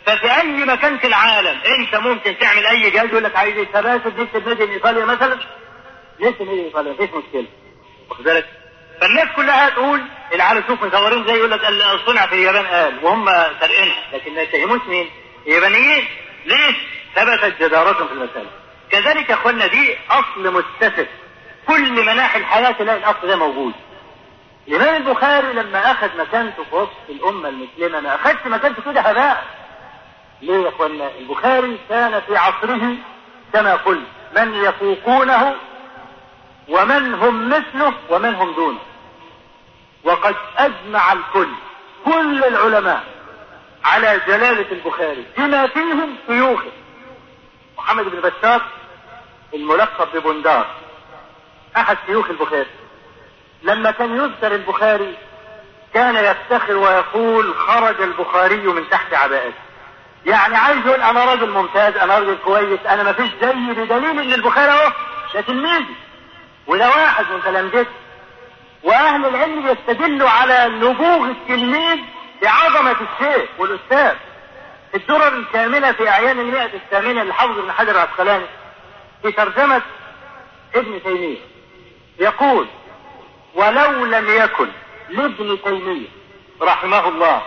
ففي 0.06 0.40
أي 0.40 0.46
مكان 0.64 0.98
في 0.98 1.06
العالم 1.06 1.60
أنت 1.78 1.96
ممكن 1.96 2.38
تعمل 2.38 2.66
أي 2.66 2.90
جهاز 2.90 3.08
يقول 3.08 3.24
لك 3.24 3.36
عايز 3.36 3.54
سباسب 3.72 4.20
نكتب 4.20 4.48
made 4.48 4.62
in 4.62 4.70
إيطاليا 4.70 5.04
مثلا؟ 5.04 5.38
نكتب 6.20 6.42
made 6.46 6.58
in 6.58 6.64
إيطاليا؟ 6.64 6.92
مفيش 6.92 7.10
مشكلة 7.10 7.46
واخد 8.10 8.24
بالك؟ 8.24 8.46
فالناس 9.00 9.28
كلها 9.36 9.68
تقول 9.70 10.02
العالم 10.34 10.64
شوف 10.68 10.84
مصورين 10.84 11.26
زي 11.26 11.32
يقول 11.32 11.50
لك 11.50 11.60
صنع 12.06 12.26
في 12.26 12.34
اليابان 12.34 12.66
قال 12.66 13.04
وهم 13.04 13.26
سارقينها. 13.60 13.96
لكن 14.12 14.34
ما 14.34 14.42
يتهموش 14.42 14.80
مين؟ 14.88 15.10
اليابانيين. 15.46 16.04
ليه؟ 16.46 16.74
ثبتت 17.14 17.62
جدارتهم 17.62 18.06
في 18.08 18.12
المسألة. 18.14 18.50
كذلك 18.90 19.28
يا 19.30 19.34
اخوانا 19.34 19.66
دي 19.66 19.96
أصل 20.10 20.52
متسف. 20.54 21.06
كل 21.66 21.92
مناحي 22.06 22.38
الحياة 22.38 22.70
تلاقي 22.70 22.98
الأصل 22.98 23.28
ده 23.28 23.36
موجود. 23.36 23.72
الإمام 24.68 24.94
البخاري 24.96 25.52
لما 25.52 25.90
أخذ 25.92 26.18
مكانته 26.18 26.64
في 26.64 26.74
وسط 26.76 26.90
الأمة 27.08 27.48
المسلمة 27.48 28.00
ما 28.00 28.14
أخذش 28.14 28.46
مكانته 28.46 28.82
كده 28.82 29.00
هباء 29.00 29.44
ليه 30.42 30.64
يا 30.64 30.68
اخوانا 30.68 31.10
البخاري 31.18 31.78
كان 31.88 32.20
في 32.26 32.36
عصره 32.36 32.94
كما 33.52 33.74
قلت 33.74 34.06
من 34.36 34.54
يفوقونه 34.54 35.54
ومن 36.68 37.14
هم 37.14 37.48
مثله 37.48 37.92
ومن 38.10 38.34
هم 38.34 38.52
دونه. 38.52 38.78
وقد 40.04 40.34
أجمع 40.58 41.12
الكل 41.12 41.48
كل 42.04 42.44
العلماء 42.44 43.04
على 43.84 44.20
جلالة 44.26 44.72
البخاري 44.72 45.26
بما 45.38 45.66
فيهم 45.66 46.16
شيوخه. 46.26 46.70
محمد 47.78 48.04
بن 48.04 48.20
بشار 48.20 48.62
الملقب 49.54 50.08
ببندار 50.20 50.66
أحد 51.76 51.96
شيوخ 52.06 52.30
البخاري. 52.30 52.66
لما 53.62 53.90
كان 53.90 54.16
يذكر 54.16 54.54
البخاري 54.54 55.14
كان 55.94 56.16
يفتخر 56.16 56.76
ويقول 56.76 57.54
خرج 57.54 58.00
البخاري 58.02 58.56
من 58.56 58.90
تحت 58.90 59.14
عباءته 59.14 59.54
يعني 60.26 60.56
عايز 60.56 60.86
يقول 60.86 61.02
أنا 61.02 61.24
راجل 61.24 61.50
ممتاز 61.50 61.96
أنا 61.96 62.18
راجل 62.18 62.36
كويس 62.44 62.80
أنا 62.86 63.02
ما 63.02 63.12
فيش 63.12 63.30
زيي 63.42 63.72
بدليل 63.74 64.20
إن 64.20 64.32
البخاري 64.32 64.70
أهو 64.72 64.92
ده 65.34 65.40
تلميذي 65.40 65.94
وده 66.66 66.88
واحد 66.88 67.24
من 67.30 67.42
تلامذته 67.42 67.90
وأهل 68.82 69.26
العلم 69.26 69.66
يستدلوا 69.66 70.28
على 70.30 70.68
نبوغ 70.68 71.24
التلميذ 71.24 71.98
بعظمة 72.42 72.90
الشيخ 73.00 73.48
والأستاذ. 73.58 74.14
الدرر 74.94 75.28
الكاملة 75.28 75.92
في 75.92 76.08
أعيان 76.08 76.40
المئة 76.40 76.74
الثامنة 76.74 77.22
لحافظ 77.22 77.58
ابن 77.58 77.72
حجر 77.72 77.90
العسقلاني 77.90 78.46
في 79.22 79.32
ترجمة 79.32 79.82
ابن 80.74 81.02
تيمية. 81.02 81.38
يقول 82.18 82.66
ولو 83.54 84.04
لم 84.04 84.28
يكن 84.28 84.68
لابن 85.08 85.58
تيمية 85.64 86.08
رحمه 86.62 87.08
الله 87.08 87.42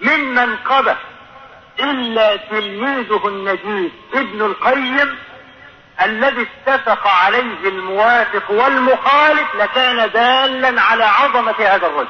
ممن 0.00 0.56
قبل 0.56 0.96
إلا 1.80 2.36
تلميذه 2.36 3.28
النجيب 3.28 3.92
ابن 4.14 4.42
القيم 4.42 5.18
الذي 6.02 6.46
اتفق 6.66 7.06
عليه 7.08 7.68
الموافق 7.68 8.50
والمخالف 8.50 9.54
لكان 9.54 10.10
دالا 10.10 10.80
على 10.82 11.04
عظمة 11.04 11.54
هذا 11.58 11.86
الرجل. 11.86 12.08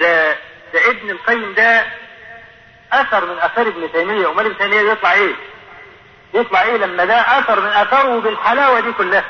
ده, 0.00 0.32
ده 0.74 0.90
ابن 0.90 1.10
القيم 1.10 1.54
ده 1.54 1.86
أثر 2.92 3.24
من 3.24 3.38
أثار 3.38 3.66
ابن 3.66 3.92
تيمية. 3.92 4.30
أمال 4.30 4.46
ابن 4.46 4.58
تيمية 4.58 4.80
يطلع 4.92 5.12
إيه؟ 5.12 5.34
يطلع 6.34 6.62
إيه 6.62 6.76
لما 6.76 7.04
ده 7.04 7.20
أثر 7.38 7.60
من 7.60 7.66
أثاره 7.66 8.20
بالحلاوة 8.20 8.80
دي 8.80 8.92
كلها؟ 8.92 9.24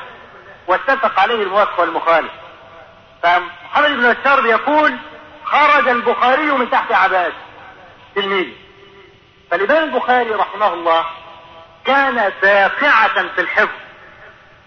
واتفق 0.66 1.20
عليه 1.20 1.42
الموافق 1.42 1.80
والمخالف. 1.80 2.32
فمحمد 3.22 3.90
بن 3.90 4.12
بشار 4.12 4.40
بيقول 4.40 4.96
خرج 5.44 5.88
البخاري 5.88 6.42
من 6.52 6.70
تحت 6.70 6.92
عباس 6.92 7.32
تلميذه 8.14 8.52
فالإمام 9.50 9.84
البخاري 9.84 10.30
رحمه 10.30 10.74
الله 10.74 11.06
كان 11.86 12.32
باقعة 12.42 13.28
في 13.34 13.40
الحفظ 13.40 13.78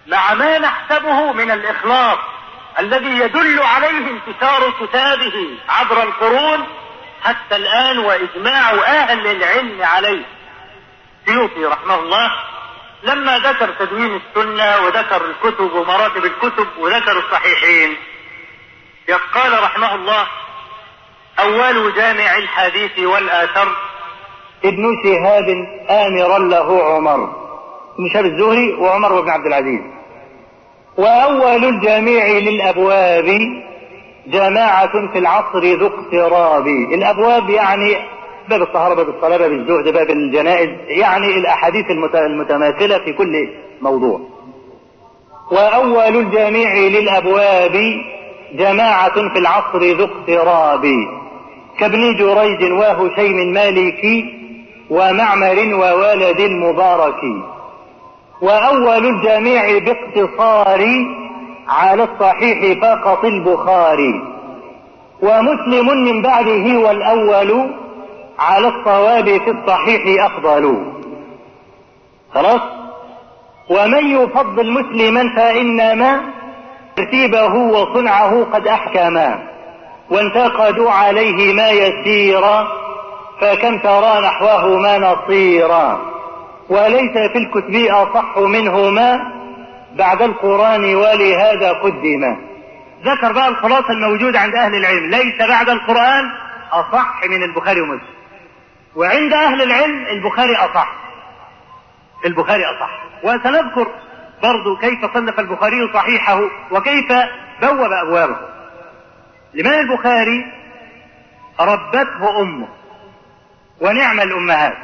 مع 0.08 0.34
ما 0.34 0.60
نحسبه 0.60 1.32
من 1.32 1.52
الإخلاص 1.52 2.18
الذي 2.80 3.20
يدل 3.20 3.60
عليه 3.64 4.10
انتشار 4.10 4.72
كتابه 4.72 5.58
عبر 5.70 6.04
القرون 6.04 6.68
حتى 7.24 7.56
الآن 7.56 7.98
وإجماع 7.98 8.72
أهل 8.72 9.28
العلم 9.28 9.84
عليه. 9.84 10.26
سيوطي 11.26 11.66
رحمه 11.66 11.96
الله 11.96 12.32
لما 13.04 13.40
ذكر 13.40 13.70
تدوين 13.70 14.22
السنة 14.22 14.86
وذكر 14.86 15.26
الكتب 15.26 15.74
ومراتب 15.74 16.26
الكتب 16.26 16.68
وذكر 16.78 17.20
الصحيحين 17.20 17.98
قال 19.34 19.64
رحمه 19.64 19.96
الله 19.96 20.28
أول 21.40 21.94
جامع 21.96 22.38
الحديث 22.38 23.00
والآثر 23.00 23.76
ابن 24.66 24.84
شهاب 25.04 25.68
آمرا 25.90 26.40
له 26.40 26.84
عمر. 26.84 27.30
ابن 28.00 28.10
شهاب 28.14 28.26
الزهري 28.26 28.74
وعمر 28.74 29.22
بن 29.22 29.30
عبد 29.30 29.46
العزيز. 29.46 29.82
وأول 30.98 31.66
الجامع 31.66 32.28
للأبواب 32.28 33.40
جماعة 34.28 35.12
في 35.14 35.20
العصر 35.20 35.64
ذو 35.64 35.88
اقتراب. 35.88 36.68
الأبواب 36.68 37.50
يعني 37.50 37.96
باب 38.50 38.62
الطهارة 38.62 38.94
باب 38.94 39.10
الصلاة 39.10 39.38
باب 39.38 39.52
الزهد 39.52 39.94
باب 39.94 40.10
الجنائز 40.10 40.70
يعني 40.88 41.38
الأحاديث 41.38 41.86
المتماثلة 42.16 42.98
في 42.98 43.14
كل 43.14 43.50
موضوع. 43.82 44.22
وأول 45.52 46.18
الجامع 46.18 46.74
للأبواب 46.74 48.02
جماعة 48.54 49.14
في 49.34 49.40
العصر 49.40 49.80
ذو 49.80 50.06
اقتراب. 50.06 50.86
كابن 51.80 52.16
جريج 52.16 52.72
وهشيم 52.72 53.54
مالكي 53.54 54.41
ومعمر 54.92 55.74
وولد 55.74 56.42
مبارك. 56.42 57.22
وأول 58.42 59.06
الجميع 59.06 59.64
باقتصار 59.78 60.86
على 61.70 62.04
الصحيح 62.04 62.80
فقط 62.82 63.26
البخاري. 63.26 64.22
ومسلم 65.22 65.88
من 66.06 66.22
بعده 66.22 66.80
والأول 66.80 67.70
على 68.40 68.68
الصواب 68.68 69.26
في 69.26 69.50
الصحيح 69.52 70.26
أفضل. 70.26 70.86
خلاص؟ 72.34 72.62
ومن 73.70 74.12
يفضل 74.12 74.72
مسلما 74.72 75.36
فإنما 75.36 76.22
ترتيبه 76.96 77.56
وصنعه 77.56 78.44
قد 78.54 78.68
أحكما 78.68 79.40
وانتقدوا 80.12 80.92
عليه 80.92 81.54
ما 81.54 81.70
يسيرا 81.70 82.68
فكم 83.42 83.78
ترى 83.78 84.22
نحوه 84.22 84.78
ما 84.80 84.98
نصيرا 84.98 86.12
وليس 86.70 87.12
في 87.32 87.38
الكتب 87.38 87.76
أصح 87.76 88.38
منهما 88.38 89.32
بعد 89.96 90.22
القرآن 90.22 90.96
ولهذا 90.96 91.72
قدما 91.72 92.38
ذكر 93.06 93.32
بقى 93.32 93.48
الخلاصة 93.48 93.90
الموجودة 93.92 94.40
عند 94.40 94.56
أهل 94.56 94.76
العلم 94.76 95.10
ليس 95.10 95.42
بعد 95.50 95.70
القرآن 95.70 96.32
أصح 96.72 97.24
من 97.30 97.44
البخاري 97.44 97.82
ومسلم. 97.82 98.02
وعند 98.96 99.34
أهل 99.34 99.62
العلم 99.62 100.06
البخاري 100.06 100.56
أصح. 100.56 100.94
البخاري 102.26 102.64
أصح. 102.66 102.90
وسنذكر 103.24 103.88
برضو 104.44 104.76
كيف 104.78 105.14
صنف 105.14 105.40
البخاري 105.40 105.94
صحيحه 105.94 106.42
وكيف 106.72 107.08
بوب 107.62 107.92
أبوابه. 107.92 108.36
الإمام 109.56 109.80
البخاري 109.80 110.46
ربته 111.60 112.42
أمه؟ 112.42 112.68
ونعم 113.82 114.20
الأمهات. 114.20 114.78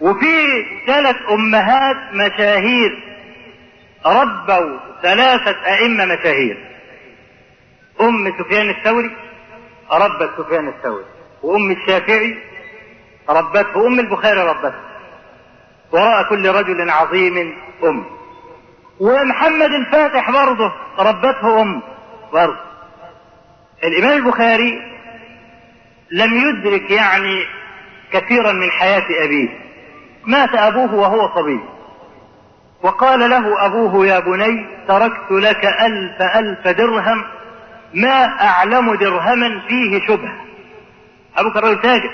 وفي 0.00 0.64
ثلاث 0.86 1.16
أمهات 1.30 1.96
مشاهير 2.12 3.02
ربوا 4.06 4.78
ثلاثة 5.02 5.66
أئمة 5.66 6.04
مشاهير. 6.04 6.56
أم 8.00 8.32
سفيان 8.38 8.70
الثوري 8.70 9.10
ربت 9.92 10.30
سفيان 10.38 10.68
الثوري 10.68 11.04
وأم 11.42 11.70
الشافعي 11.70 12.38
ربته 13.28 13.86
أم 13.86 14.00
البخاري 14.00 14.40
ربته. 14.40 14.80
وراء 15.92 16.28
كل 16.28 16.48
رجل 16.48 16.90
عظيم 16.90 17.56
أم. 17.84 18.04
ومحمد 19.00 19.72
الفاتح 19.72 20.30
برضه 20.30 20.72
ربته 20.98 21.62
أم 21.62 21.82
برضه. 22.32 22.60
الإمام 23.84 24.16
البخاري 24.16 24.82
لم 26.10 26.48
يدرك 26.48 26.90
يعني 26.90 27.59
كثيرا 28.12 28.52
من 28.52 28.70
حياة 28.70 29.06
أبيه. 29.24 29.48
مات 30.26 30.54
أبوه 30.54 30.94
وهو 30.94 31.34
صبي. 31.34 31.60
وقال 32.82 33.30
له 33.30 33.66
أبوه 33.66 34.06
يا 34.06 34.20
بني 34.20 34.66
تركت 34.88 35.30
لك 35.30 35.66
ألف 35.66 36.22
ألف 36.36 36.68
درهم 36.68 37.24
ما 37.94 38.24
أعلم 38.40 38.94
درهما 38.94 39.60
فيه 39.68 40.06
شبهة. 40.06 40.32
أبوك 41.36 41.56
الرجل 41.56 41.80
تاجر. 41.80 42.10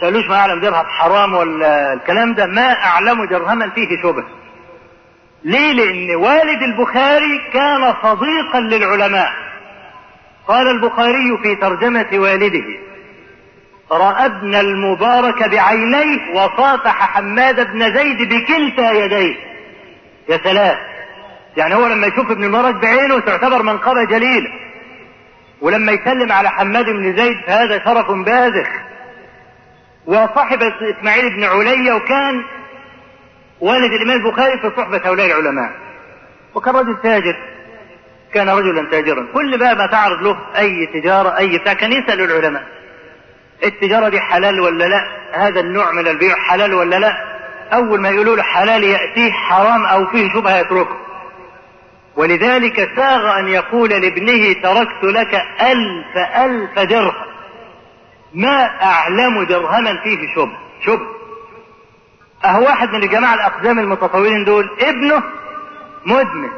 سألوش 0.00 0.28
ما 0.28 0.36
أعلم 0.36 0.60
درهم 0.60 0.86
حرام 0.86 1.34
ولا 1.34 1.92
الكلام 1.92 2.34
ده؟ 2.34 2.46
ما 2.46 2.72
أعلم 2.72 3.24
درهما 3.24 3.70
فيه 3.70 4.02
شبهة. 4.02 4.26
ليه؟ 5.44 5.72
لأن 5.72 6.14
والد 6.14 6.62
البخاري 6.62 7.40
كان 7.52 7.94
صديقا 8.02 8.60
للعلماء. 8.60 9.32
قال 10.48 10.68
البخاري 10.68 11.38
في 11.42 11.54
ترجمة 11.54 12.08
والده 12.12 12.91
رأى 13.92 14.26
ابن 14.26 14.54
المبارك 14.54 15.48
بعينيه 15.48 16.34
وصافح 16.34 17.14
حماد 17.14 17.72
بن 17.72 17.94
زيد 17.94 18.28
بكلتا 18.28 18.92
يديه. 18.92 19.36
يا 20.28 20.40
سلام. 20.44 20.76
يعني 21.56 21.74
هو 21.74 21.86
لما 21.86 22.06
يشوف 22.06 22.30
ابن 22.30 22.44
المبارك 22.44 22.74
بعينه 22.74 23.20
تعتبر 23.20 23.62
منقبة 23.62 24.04
جليلة 24.04 24.50
ولما 25.60 25.92
يسلم 25.92 26.32
على 26.32 26.50
حماد 26.50 26.84
بن 26.84 27.16
زيد 27.16 27.36
فهذا 27.46 27.84
شرف 27.84 28.10
باذخ. 28.10 28.68
وصاحب 30.06 30.62
إسماعيل 30.62 31.36
بن 31.36 31.44
عليا 31.44 31.94
وكان 31.94 32.44
والد 33.60 33.92
الإمام 33.92 34.26
البخاري 34.26 34.58
في 34.58 34.70
صحبة 34.76 35.00
هؤلاء 35.04 35.26
العلماء. 35.26 35.70
وكان 36.54 36.76
رجل 36.76 36.96
تاجر. 37.02 37.36
كان 38.34 38.48
رجلا 38.48 38.90
تاجرا. 38.90 39.26
كل 39.34 39.58
بقى 39.58 39.76
ما 39.76 39.86
تعرض 39.86 40.22
له 40.22 40.38
أي 40.58 40.86
تجارة 40.86 41.38
أي 41.38 41.58
بتاع 41.58 41.72
كان 41.72 41.92
يسأل 41.92 42.20
العلماء. 42.20 42.81
التجارة 43.64 44.08
دي 44.08 44.20
حلال 44.20 44.60
ولا 44.60 44.84
لا؟ 44.84 45.04
هذا 45.32 45.60
النوع 45.60 45.92
من 45.92 46.08
البيع 46.08 46.36
حلال 46.36 46.74
ولا 46.74 46.96
لا؟ 46.96 47.32
أول 47.72 48.00
ما 48.00 48.08
يقولوا 48.08 48.36
له 48.36 48.42
حلال 48.42 48.84
يأتيه 48.84 49.32
حرام 49.32 49.86
أو 49.86 50.06
فيه 50.06 50.32
شبهة 50.32 50.58
يتركه. 50.58 50.96
ولذلك 52.16 52.90
ساغ 52.96 53.38
أن 53.38 53.48
يقول 53.48 53.90
لابنه 53.90 54.52
تركت 54.52 55.04
لك 55.04 55.34
ألف 55.60 56.16
ألف 56.36 56.78
درهم. 56.78 57.14
ما 58.34 58.82
أعلم 58.82 59.42
درهما 59.42 60.02
فيه 60.02 60.34
شبه. 60.34 60.52
شبه. 60.86 61.06
أهو 62.44 62.64
واحد 62.64 62.88
من 62.88 63.02
الجماعة 63.02 63.34
الاقدام 63.34 63.78
المتطورين 63.78 64.44
دول 64.44 64.70
ابنه 64.80 65.22
مدمن. 66.06 66.50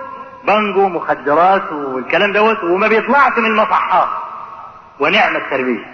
بانجو 0.45 0.89
مخدرات 0.89 1.73
والكلام 1.73 2.33
دوت 2.33 2.65
وما 2.65 2.89
بيطلعش 2.89 3.39
من 3.39 3.47
المصحات. 3.47 4.09
ونعم 5.01 5.37
التربية. 5.37 5.94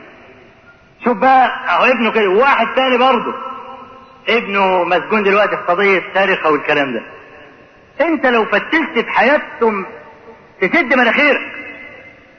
شوف 1.04 1.16
بقى 1.18 1.46
أهو 1.68 1.84
ابنه 1.84 2.10
كده 2.12 2.28
وواحد 2.28 2.66
تاني 2.74 2.98
برضه. 2.98 3.34
ابنه 4.28 4.84
مسجون 4.84 5.22
دلوقتي 5.22 5.56
في 5.56 5.62
قضية 5.62 6.02
سرقة 6.14 6.50
والكلام 6.50 6.92
ده. 6.94 7.02
أنت 8.00 8.26
لو 8.26 8.44
فتشت 8.44 8.98
في 9.04 9.10
حياتهم 9.10 9.86
تسد 10.60 10.94
مناخيرك. 10.94 11.40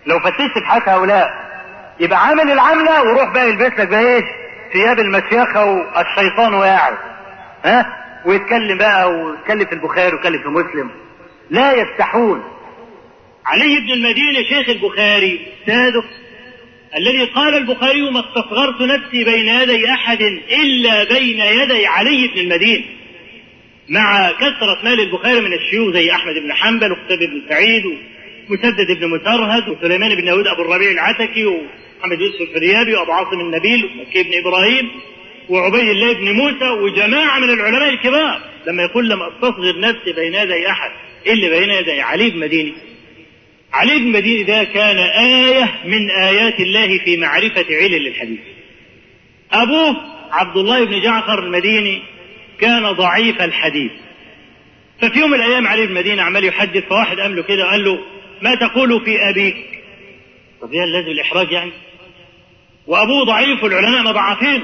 لو 0.06 0.20
فتشت 0.20 0.60
في 0.60 0.66
حياة 0.66 0.82
هؤلاء 0.98 1.52
يبقى 2.00 2.28
عامل 2.28 2.52
العملة 2.52 3.02
وروح 3.04 3.30
بقى 3.30 3.50
يلبس 3.50 3.80
لك 3.80 3.88
بقى 3.88 4.16
إيش 4.16 4.26
ثياب 4.74 5.00
المشيخة 5.00 5.66
والشيطان 5.66 6.54
وقاعد 6.54 6.94
ها؟ 7.66 7.98
ويتكلم 8.26 8.78
بقى 8.78 9.12
ويتكلم 9.12 9.66
في 9.66 9.74
البخاري 9.74 10.14
ويتكلم 10.16 10.42
في 10.42 10.48
مسلم. 10.50 10.92
لا 11.50 11.72
يفتحون. 11.74 12.44
علي 13.46 13.80
بن 13.80 13.92
المدينة 13.94 14.44
شيخ 14.50 14.70
البخاري 14.70 15.48
سادس 15.66 16.04
الذي 16.98 17.24
قال 17.24 17.56
البخاري 17.56 18.12
ما 18.12 18.20
استصغرت 18.20 18.82
نفسي 18.82 19.24
بين 19.24 19.48
يدي 19.48 19.90
أحد 19.90 20.22
إلا 20.52 21.04
بين 21.04 21.40
يدي 21.40 21.86
علي 21.86 22.28
بن 22.28 22.40
المدينة 22.40 22.84
مع 23.90 24.32
كثرة 24.32 24.80
مال 24.84 25.00
البخاري 25.00 25.40
من 25.42 25.54
الشيوخ 25.54 25.94
زي 25.94 26.12
أحمد 26.12 26.34
بن 26.34 26.54
حنبل 26.54 26.92
وقتيبة 26.92 27.26
بن 27.26 27.42
سعيد 27.50 27.86
ومسدد 28.50 29.00
بن 29.00 29.08
مسرهد 29.10 29.70
وسليمان 29.70 30.16
بن 30.16 30.26
داود 30.26 30.48
أبو 30.48 30.62
الربيع 30.62 30.92
العتكي 30.92 31.46
محمد 32.00 32.22
يوسف 32.22 32.42
الفريابي 32.42 32.96
وأبو 32.96 33.12
عاصم 33.12 33.40
النبيل 33.40 33.86
ومكي 33.86 34.24
بن 34.24 34.38
إبراهيم 34.38 34.92
وعبيد 35.50 35.90
الله 35.90 36.14
بن 36.14 36.32
موسى 36.32 36.70
وجماعة 36.70 37.40
من 37.40 37.50
العلماء 37.50 37.90
الكبار. 37.90 38.42
لما 38.68 38.84
يقول 38.84 39.10
لم 39.10 39.22
أستصغر 39.22 39.80
نفسي 39.80 40.14
بين 40.14 40.34
يدي 40.34 40.70
أحد 40.70 40.92
إلا 41.28 41.60
بين 41.60 41.70
يدي 41.70 42.02
علي 42.02 42.30
بن 42.30 42.40
مديني 42.40 42.74
علي 43.74 44.00
بن 44.00 44.08
مديني 44.12 44.44
ده 44.44 44.64
كان 44.64 44.98
آية 44.98 45.80
من 45.86 46.10
آيات 46.12 46.60
الله 46.60 46.98
في 46.98 47.18
معرفة 47.18 47.66
علل 47.70 48.08
الحديث. 48.08 48.40
أبوه 49.52 49.96
عبد 50.32 50.58
الله 50.58 50.86
بن 50.86 51.02
جعفر 51.02 51.40
المديني 51.40 52.02
كان 52.60 52.92
ضعيف 52.92 53.42
الحديث. 53.42 53.92
ففي 55.02 55.20
يوم 55.20 55.30
من 55.32 55.38
الأيام 55.42 55.68
علي 55.68 55.88
بن 55.88 55.94
مدينة 55.94 56.22
عمال 56.24 56.46
يحدث 56.46 56.84
فواحد 56.90 57.20
قال 57.20 57.36
له 57.36 57.44
كده 57.44 57.70
قال 57.70 57.84
له 57.84 58.00
ما 58.42 58.56
تقول 58.56 59.06
في 59.06 59.30
أبيك؟ 59.30 59.56
طب 60.62 60.74
يا 60.74 60.86
لازم 60.86 61.08
الإحراج 61.08 61.52
يعني؟ 61.52 61.72
وأبوه 62.88 63.26
ضعيف 63.26 63.64
والعلماء 63.64 64.04
مضاعفين 64.04 64.62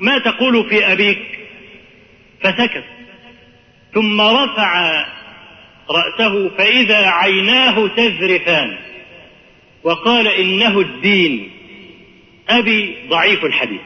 ما 0.00 0.18
تقول 0.18 0.68
في 0.68 0.92
أبيك؟ 0.92 1.18
فسكت. 2.40 2.84
ثم 3.94 4.20
رفع 4.20 5.04
رأسه 5.90 6.48
فإذا 6.58 7.06
عيناه 7.06 7.88
تذرفان. 7.88 8.78
وقال 9.84 10.28
إنه 10.28 10.80
الدين. 10.80 11.50
أبي 12.48 12.96
ضعيف 13.08 13.44
الحديث. 13.44 13.80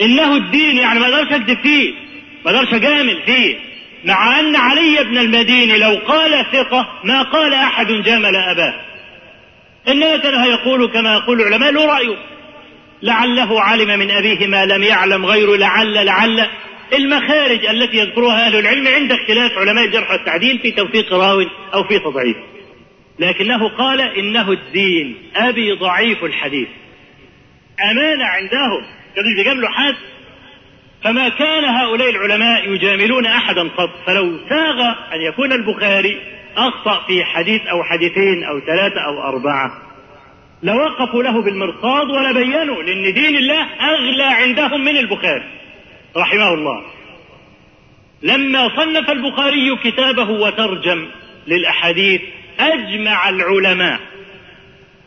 إنه 0.00 0.36
الدين 0.36 0.76
يعني 0.76 1.00
ما 1.00 1.06
أقدرش 1.06 1.32
أكذب 1.32 1.58
فيه. 1.62 1.92
ما 2.44 2.50
أقدرش 2.50 2.74
أجامل 2.74 3.22
فيه. 3.26 3.56
مع 4.04 4.40
أن 4.40 4.56
علي 4.56 5.04
بن 5.04 5.18
المديني 5.18 5.78
لو 5.78 5.98
قال 6.08 6.46
ثقة 6.52 6.88
ما 7.04 7.22
قال 7.22 7.54
أحد 7.54 7.86
جامل 7.86 8.36
أباه. 8.36 8.74
إنما 9.88 10.16
كان 10.16 10.44
يقول 10.44 10.86
كما 10.92 11.14
يقول 11.14 11.40
العلماء 11.40 11.72
له 11.72 11.86
رأيه 11.86 12.16
لعله 13.02 13.60
علم 13.62 13.98
من 13.98 14.10
أبيه 14.10 14.46
ما 14.46 14.66
لم 14.66 14.82
يعلم 14.82 15.26
غيره 15.26 15.56
لعل 15.56 16.06
لعل. 16.06 16.48
المخارج 16.92 17.66
التي 17.66 17.96
يذكرها 17.96 18.46
أهل 18.46 18.58
العلم 18.58 18.88
عند 18.88 19.12
اختلاف 19.12 19.58
علماء 19.58 19.84
الجرح 19.84 20.10
والتعديل 20.10 20.58
في 20.58 20.70
توثيق 20.70 21.14
راو 21.14 21.40
أو 21.74 21.84
في 21.84 21.98
تضعيف. 21.98 22.36
لكنه 23.18 23.68
قال 23.68 24.00
إنه 24.00 24.52
الدين. 24.52 25.16
أبي 25.36 25.72
ضعيف 25.72 26.24
الحديث. 26.24 26.68
أمانة 27.90 28.24
عندهم 28.24 28.82
كانوا 29.16 29.40
يجاملوا 29.40 29.68
حد 29.68 29.96
فما 31.04 31.28
كان 31.28 31.64
هؤلاء 31.64 32.10
العلماء 32.10 32.72
يجاملون 32.72 33.26
أحدا 33.26 33.62
قط. 33.62 33.90
فلو 34.06 34.38
ساغ 34.48 34.80
أن 35.14 35.20
يكون 35.20 35.52
البخاري 35.52 36.20
أخطأ 36.56 37.06
في 37.06 37.24
حديث 37.24 37.62
أو 37.66 37.82
حديثين 37.82 38.44
أو 38.44 38.60
ثلاثة 38.60 39.00
أو 39.06 39.22
أربعة. 39.22 39.70
لوقفوا 40.62 41.22
له 41.22 41.42
بالمرصاد 41.42 42.06
ولبينوا 42.10 42.82
لأن 42.82 43.14
دين 43.14 43.36
الله 43.36 43.62
أغلى 43.80 44.24
عندهم 44.24 44.84
من 44.84 44.96
البخاري. 44.96 45.44
رحمه 46.16 46.54
الله. 46.54 46.82
لما 48.22 48.68
صنف 48.76 49.10
البخاري 49.10 49.76
كتابه 49.76 50.30
وترجم 50.30 51.08
للأحاديث 51.46 52.20
أجمع 52.60 53.28
العلماء 53.28 54.00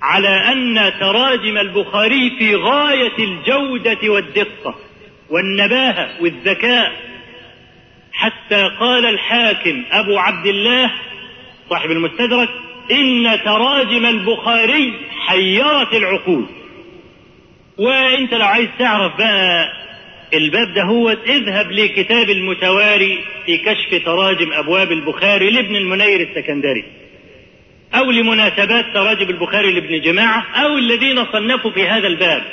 على 0.02 0.52
أن 0.52 0.93
تراجم 1.00 1.58
البخاري 1.58 2.30
في 2.39 2.56
غاية 2.56 3.17
الجودة 3.19 4.10
والدقة 4.10 4.76
والنباهة 5.30 6.10
والذكاء. 6.22 6.91
حتى 8.13 8.69
قال 8.80 9.06
الحاكم 9.06 9.84
أبو 9.91 10.17
عبد 10.17 10.45
الله 10.48 10.91
صاحب 11.69 11.91
المستدرك 11.91 12.50
إن 12.91 13.39
تراجم 13.45 14.06
البخاري 14.06 14.93
حيرت 15.28 15.93
العقول. 15.93 16.45
وإنت 17.78 18.34
لو 18.34 18.45
عايز 18.45 18.69
تعرف 18.80 19.17
بقى 19.17 19.65
الباب 20.33 20.73
ده 20.73 20.83
هو 20.83 21.09
اذهب 21.09 21.71
لكتاب 21.71 22.29
المتواري 22.29 23.19
في 23.45 23.57
كشف 23.57 24.05
تراجم 24.05 24.53
أبواب 24.53 24.91
البخاري 24.91 25.49
لابن 25.49 25.75
المنير 25.75 26.21
السكندري. 26.21 26.83
أو 27.93 28.11
لمناسبات 28.11 28.85
تراجم 28.93 29.29
البخاري 29.29 29.71
لابن 29.71 30.01
جماعة 30.01 30.45
أو 30.55 30.77
الذين 30.77 31.25
صنفوا 31.25 31.71
في 31.71 31.87
هذا 31.87 32.07
الباب. 32.07 32.43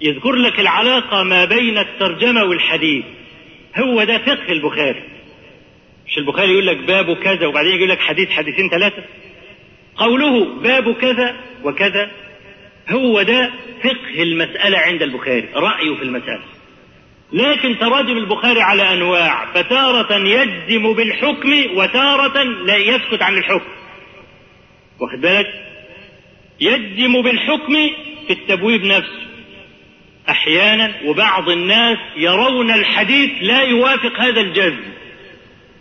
يذكر 0.00 0.32
لك 0.32 0.60
العلاقة 0.60 1.22
ما 1.22 1.44
بين 1.44 1.78
الترجمة 1.78 2.44
والحديث. 2.44 3.04
هو 3.76 4.04
ده 4.04 4.18
فقه 4.18 4.52
البخاري. 4.52 5.02
مش 6.06 6.18
البخاري 6.18 6.52
يقول 6.52 6.66
لك 6.66 6.76
باب 6.76 7.16
كذا 7.16 7.46
وبعدين 7.46 7.76
يقول 7.76 7.88
لك 7.88 8.00
حديث 8.00 8.30
حديثين 8.30 8.68
ثلاثة؟ 8.70 9.04
قوله 9.96 10.44
باب 10.62 10.94
كذا 10.94 11.36
وكذا 11.64 12.10
هو 12.90 13.22
ده 13.22 13.50
فقه 13.84 14.22
المسألة 14.22 14.78
عند 14.78 15.02
البخاري 15.02 15.48
رأيه 15.54 15.94
في 15.96 16.02
المسألة. 16.02 16.42
لكن 17.32 17.78
تراجم 17.78 18.16
البخاري 18.16 18.60
على 18.60 18.92
أنواع 18.92 19.46
فتارة 19.54 20.16
يجزم 20.26 20.92
بالحكم 20.92 21.52
وتارة 21.74 22.42
لا 22.42 22.76
يسكت 22.76 23.22
عن 23.22 23.38
الحكم. 23.38 23.70
واخد 25.00 25.20
بالك؟ 25.20 25.46
يجزم 26.60 27.22
بالحكم 27.22 27.74
في 28.26 28.32
التبويب 28.32 28.84
نفسه. 28.84 29.28
أحيانا 30.28 30.94
وبعض 31.04 31.48
الناس 31.48 31.98
يرون 32.16 32.70
الحديث 32.70 33.30
لا 33.40 33.62
يوافق 33.62 34.20
هذا 34.20 34.40
الجزم. 34.40 34.84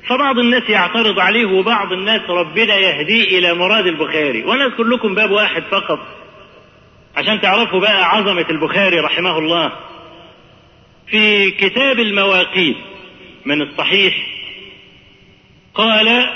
فبعض 0.08 0.40
الناس 0.40 0.70
يعترض 0.70 1.20
عليه 1.20 1.46
وبعض 1.46 1.92
الناس 1.92 2.22
ربنا 2.30 2.76
يهديه 2.76 3.40
إلى 3.40 3.54
مراد 3.54 3.88
البخاري. 3.88 4.44
وأنا 4.44 4.66
أذكر 4.66 4.84
لكم 4.84 5.16
باب 5.16 5.32
واحد 5.32 5.64
فقط. 5.72 6.17
عشان 7.18 7.42
تعرفوا 7.42 7.80
بقى 7.80 8.04
عظمة 8.10 8.46
البخاري 8.50 9.00
رحمه 9.00 9.38
الله. 9.38 9.72
في 11.08 11.52
كتاب 11.52 12.00
المواقيت 12.00 12.78
من 13.46 13.62
الصحيح 13.62 14.16
قال 15.74 16.30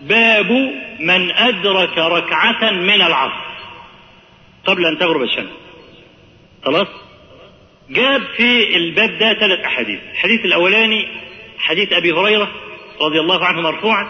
باب 0.00 0.50
من 1.00 1.30
أدرك 1.30 1.98
ركعة 1.98 2.70
من 2.70 3.02
العصر. 3.02 3.46
قبل 4.66 4.86
أن 4.86 4.98
تغرب 4.98 5.22
الشمس. 5.22 5.50
خلاص؟ 6.64 6.88
جاب 7.90 8.22
في 8.36 8.76
الباب 8.76 9.18
ده 9.18 9.34
ثلاث 9.34 9.60
أحاديث. 9.64 10.00
الحديث 10.12 10.44
الأولاني 10.44 11.08
حديث 11.58 11.92
أبي 11.92 12.12
هريرة 12.12 12.48
رضي 13.00 13.20
الله 13.20 13.44
عنه 13.44 13.60
مرفوعا. 13.60 14.08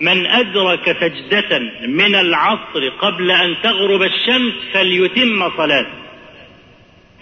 من 0.00 0.26
أدرك 0.26 0.96
سجدة 1.00 1.58
من 1.86 2.14
العصر 2.14 2.88
قبل 3.00 3.30
أن 3.30 3.56
تغرب 3.62 4.02
الشمس 4.02 4.52
فليتم 4.72 5.50
صلاته. 5.56 5.92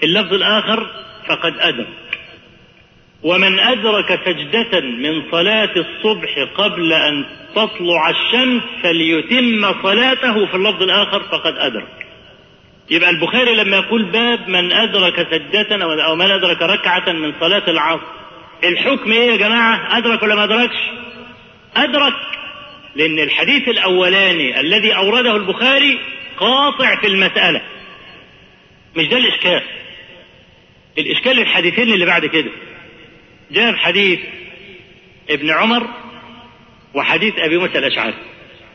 اللفظ 0.03 0.33
الآخر 0.35 0.87
فقد 1.29 1.55
أدرك. 1.59 1.87
ومن 3.23 3.59
أدرك 3.61 4.21
سجدة 4.25 4.81
من 4.81 5.23
صلاة 5.31 5.73
الصبح 5.77 6.39
قبل 6.57 6.93
أن 6.93 7.25
تطلع 7.55 8.11
الشمس 8.11 8.63
فليتم 8.83 9.83
صلاته 9.83 10.47
في 10.47 10.55
اللفظ 10.55 10.83
الآخر 10.83 11.21
فقد 11.23 11.55
أدرك. 11.59 12.07
يبقى 12.91 13.11
البخاري 13.11 13.55
لما 13.55 13.77
يقول 13.77 14.05
باب 14.05 14.49
من 14.49 14.73
أدرك 14.73 15.27
سجدة 15.31 15.85
أو 15.85 16.17
من 16.17 16.31
أدرك 16.31 16.63
ركعة 16.63 17.13
من 17.13 17.33
صلاة 17.41 17.71
العصر 17.71 18.03
الحكم 18.65 19.13
إيه 19.13 19.31
يا 19.31 19.37
جماعة؟ 19.37 19.99
أدرك 19.99 20.23
ولا 20.23 20.35
ما 20.35 20.45
أدركش؟ 20.45 20.77
أدرك. 21.77 22.15
لأن 22.97 23.19
الحديث 23.19 23.69
الأولاني 23.69 24.61
الذي 24.61 24.97
أورده 24.97 25.37
البخاري 25.37 25.99
قاطع 26.39 27.01
في 27.01 27.07
المسألة. 27.07 27.63
مش 28.97 29.07
ده 29.07 29.17
الإشكال؟ 29.17 29.63
الإشكال 30.99 31.41
الحديثين 31.41 31.93
اللي 31.93 32.07
بعد 32.07 32.27
كده. 32.27 32.51
جاب 33.51 33.77
حديث 33.77 34.21
ابن 35.31 35.51
عمر 35.51 35.87
وحديث 36.95 37.39
أبي 37.39 37.59
موسى 37.59 37.79
الأشعري. 37.79 38.15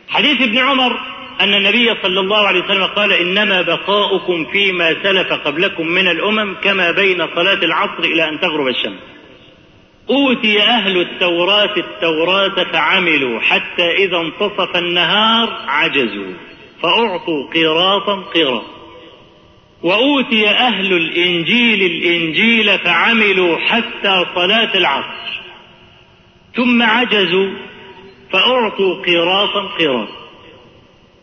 حديث 0.10 0.42
ابن 0.42 0.58
عمر 0.58 1.00
أن 1.42 1.54
النبي 1.54 1.96
صلى 2.04 2.20
الله 2.20 2.48
عليه 2.48 2.64
وسلم 2.64 2.84
قال 2.84 3.14
إنما 3.14 3.62
بقاؤكم 3.62 4.46
فيما 4.52 5.04
سلف 5.04 5.34
قبلكم 5.34 5.88
من 5.88 6.08
الأمم 6.08 6.56
كما 6.64 6.92
بين 6.92 7.28
صلاة 7.36 7.64
العصر 7.64 8.04
إلى 8.04 8.30
أن 8.30 8.40
تغرب 8.40 8.68
الشمس. 8.68 9.00
أوتي 10.12 10.62
أهل 10.62 10.98
التوراة 10.98 11.78
التوراة 11.78 12.64
فعملوا 12.64 13.40
حتى 13.40 13.92
إذا 13.98 14.18
انتصف 14.18 14.76
النهار 14.76 15.50
عجزوا 15.68 16.34
فأعطوا 16.82 17.52
قيراطا 17.54 18.16
قيراط 18.34 18.66
وأوتي 19.84 20.50
أهل 20.50 20.94
الإنجيل 20.94 21.82
الإنجيل 21.82 22.80
فعملوا 22.80 23.58
حتى 23.58 24.26
صلاة 24.36 24.78
العصر. 24.78 25.42
ثم 26.56 26.82
عجزوا 26.82 27.50
فأعطوا 28.32 29.02
قيراطا 29.06 29.68
قيراط 29.78 30.21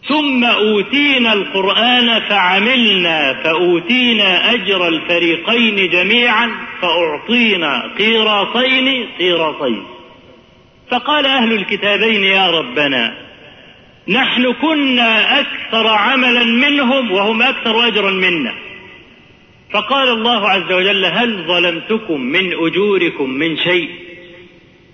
ثم 0.04 0.44
أوتينا 0.44 1.32
القرآن 1.32 2.20
فعملنا 2.20 3.42
فأوتينا 3.44 4.54
أجر 4.54 4.88
الفريقين 4.88 5.90
جميعا 5.90 6.50
فأعطينا 6.82 7.94
قيراطين 7.98 9.06
قيراطين 9.18 9.84
فقال 10.90 11.26
أهل 11.26 11.52
الكتابين 11.52 12.24
يا 12.24 12.50
ربنا 12.50 13.28
نحن 14.08 14.52
كنا 14.52 15.40
أكثر 15.40 15.86
عملا 15.86 16.44
منهم 16.44 17.12
وهم 17.12 17.42
أكثر 17.42 17.86
أجرا 17.88 18.10
منا. 18.10 18.54
فقال 19.70 20.08
الله 20.08 20.48
عز 20.48 20.72
وجل 20.72 21.04
هل 21.04 21.44
ظلمتكم 21.46 22.20
من 22.20 22.52
أجوركم 22.52 23.30
من 23.30 23.56
شيء؟ 23.56 23.90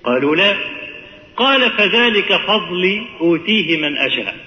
قالوا 0.05 0.37
لا. 0.37 0.57
قال 1.37 1.71
فذلك 1.71 2.37
فضلي 2.37 3.03
أوتيه 3.21 3.77
من 3.77 3.97
أشاء. 3.97 4.44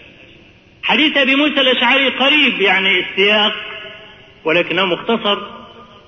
حديث 0.87 1.17
أبي 1.17 1.35
موسى 1.35 1.61
الأشعري 1.61 2.09
قريب 2.09 2.61
يعني 2.61 2.99
السياق 2.99 3.53
ولكنه 4.43 4.85
مختصر 4.85 5.37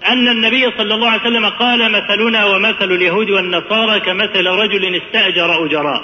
أن 0.07 0.27
النبي 0.27 0.71
صلى 0.77 0.93
الله 0.93 1.09
عليه 1.09 1.21
وسلم 1.21 1.45
قال 1.45 1.91
مثلنا 1.91 2.45
ومثل 2.45 2.91
اليهود 2.91 3.29
والنصارى 3.29 3.99
كمثل 3.99 4.47
رجل 4.47 4.95
استأجر 4.95 5.65
أجراء 5.65 6.01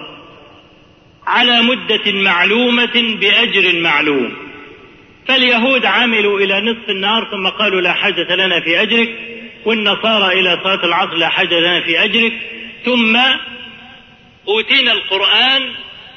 على 1.27 1.61
مدة 1.61 2.11
معلومة 2.11 3.17
بأجر 3.21 3.79
معلوم 3.79 4.33
فاليهود 5.27 5.85
عملوا 5.85 6.39
إلى 6.39 6.61
نصف 6.61 6.89
النهار 6.89 7.27
ثم 7.31 7.47
قالوا 7.47 7.81
لا 7.81 7.93
حاجة 7.93 8.35
لنا 8.35 8.59
في 8.59 8.81
أجرك 8.81 9.09
والنصارى 9.65 10.39
إلى 10.39 10.59
صلاة 10.63 10.85
العصر 10.85 11.13
لا 11.13 11.29
حاجة 11.29 11.59
لنا 11.59 11.81
في 11.81 12.03
أجرك. 12.03 12.33
ثم 12.85 13.17
أوتينا 14.47 14.91
القرآن 14.91 15.61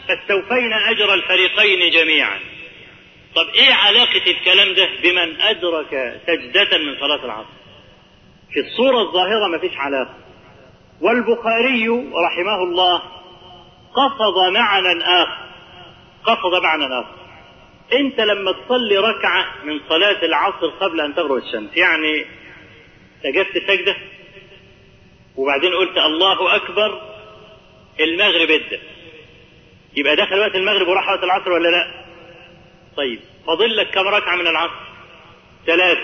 فاستوفينا 0.09 0.91
أجر 0.91 1.15
الفريقين 1.15 1.91
جميعا. 1.91 2.39
طب 3.35 3.49
إيه 3.55 3.73
علاقة 3.75 4.31
الكلام 4.31 4.75
ده 4.75 4.89
بمن 5.03 5.41
أدرك 5.41 6.21
سجدة 6.27 6.79
من 6.79 7.01
صلاة 7.01 7.25
العصر؟ 7.25 7.49
في 8.53 8.61
الصورة 8.61 9.01
الظاهرة 9.03 9.47
ما 9.47 9.59
فيش 9.59 9.77
علاقة. 9.77 10.15
والبخاري 11.01 11.89
رحمه 12.27 12.63
الله 12.63 13.03
قصد 13.95 14.53
معنى 14.53 15.03
آخر. 15.03 15.49
قصد 16.25 16.63
معنى 16.63 16.85
آخر. 16.85 17.15
أنت 17.93 18.21
لما 18.21 18.53
تصلي 18.53 18.97
ركعة 18.99 19.47
من 19.65 19.81
صلاة 19.89 20.25
العصر 20.25 20.67
قبل 20.81 21.01
أن 21.01 21.15
تغرب 21.15 21.37
الشمس 21.37 21.77
يعني 21.77 22.27
سجدت 23.23 23.59
سجدة 23.69 23.97
وبعدين 25.37 25.75
قلت 25.75 25.99
الله 25.99 26.57
أكبر 26.57 27.01
المغرب 28.01 28.51
ادى. 28.51 28.79
يبقى 29.99 30.17
دخل 30.17 30.39
وقت 30.41 30.55
المغرب 30.55 30.89
وراح 30.89 31.09
وقت 31.09 31.25
العصر 31.25 31.53
ولا 31.53 31.69
لا؟ 31.69 32.05
طيب 32.97 33.21
فاضل 33.47 33.77
لك 33.77 33.91
كم 33.91 34.09
ركعة 34.09 34.37
من 34.37 34.47
العصر؟ 34.47 34.75
ثلاث 35.67 35.99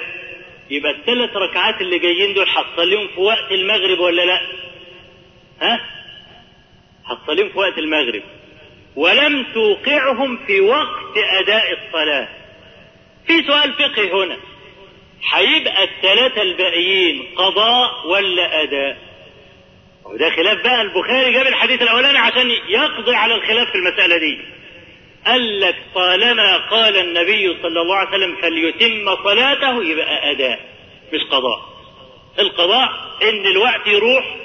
يبقى 0.70 0.92
الثلاث 0.92 1.36
ركعات 1.36 1.80
اللي 1.80 1.98
جايين 1.98 2.34
دول 2.34 2.46
هتصليهم 2.48 3.08
في 3.08 3.20
وقت 3.20 3.52
المغرب 3.52 3.98
ولا 3.98 4.22
لا؟ 4.22 4.40
ها؟ 5.60 5.80
هتصليهم 7.06 7.48
في 7.48 7.58
وقت 7.58 7.78
المغرب 7.78 8.22
ولم 8.96 9.46
توقعهم 9.54 10.38
في 10.46 10.60
وقت 10.60 11.16
أداء 11.42 11.72
الصلاة. 11.72 12.28
في 13.26 13.42
سؤال 13.46 13.72
فقهي 13.72 14.12
هنا. 14.12 14.36
هيبقى 15.32 15.84
الثلاثة 15.84 16.42
الباقيين 16.42 17.22
قضاء 17.36 18.06
ولا 18.06 18.62
أداء؟ 18.62 18.98
وده 20.14 20.30
خلاف 20.30 20.58
بقى 20.64 20.82
البخاري 20.82 21.32
جاب 21.32 21.46
الحديث 21.46 21.82
الأولاني 21.82 22.18
عشان 22.18 22.50
يقضي 22.68 23.14
على 23.14 23.34
الخلاف 23.34 23.68
في 23.70 23.74
المسألة 23.74 24.18
دي. 24.18 24.38
قال 25.26 25.60
لك 25.60 25.76
طالما 25.94 26.56
قال 26.70 26.96
النبي 26.96 27.56
صلى 27.62 27.80
الله 27.80 27.96
عليه 27.96 28.08
وسلم 28.08 28.36
فليتم 28.36 29.16
صلاته 29.24 29.84
يبقى 29.84 30.30
أداء 30.30 30.60
مش 31.12 31.20
قضاء. 31.30 31.74
القضاء 32.38 32.88
إن 33.22 33.46
الوقت 33.46 33.86
يروح 33.86 34.36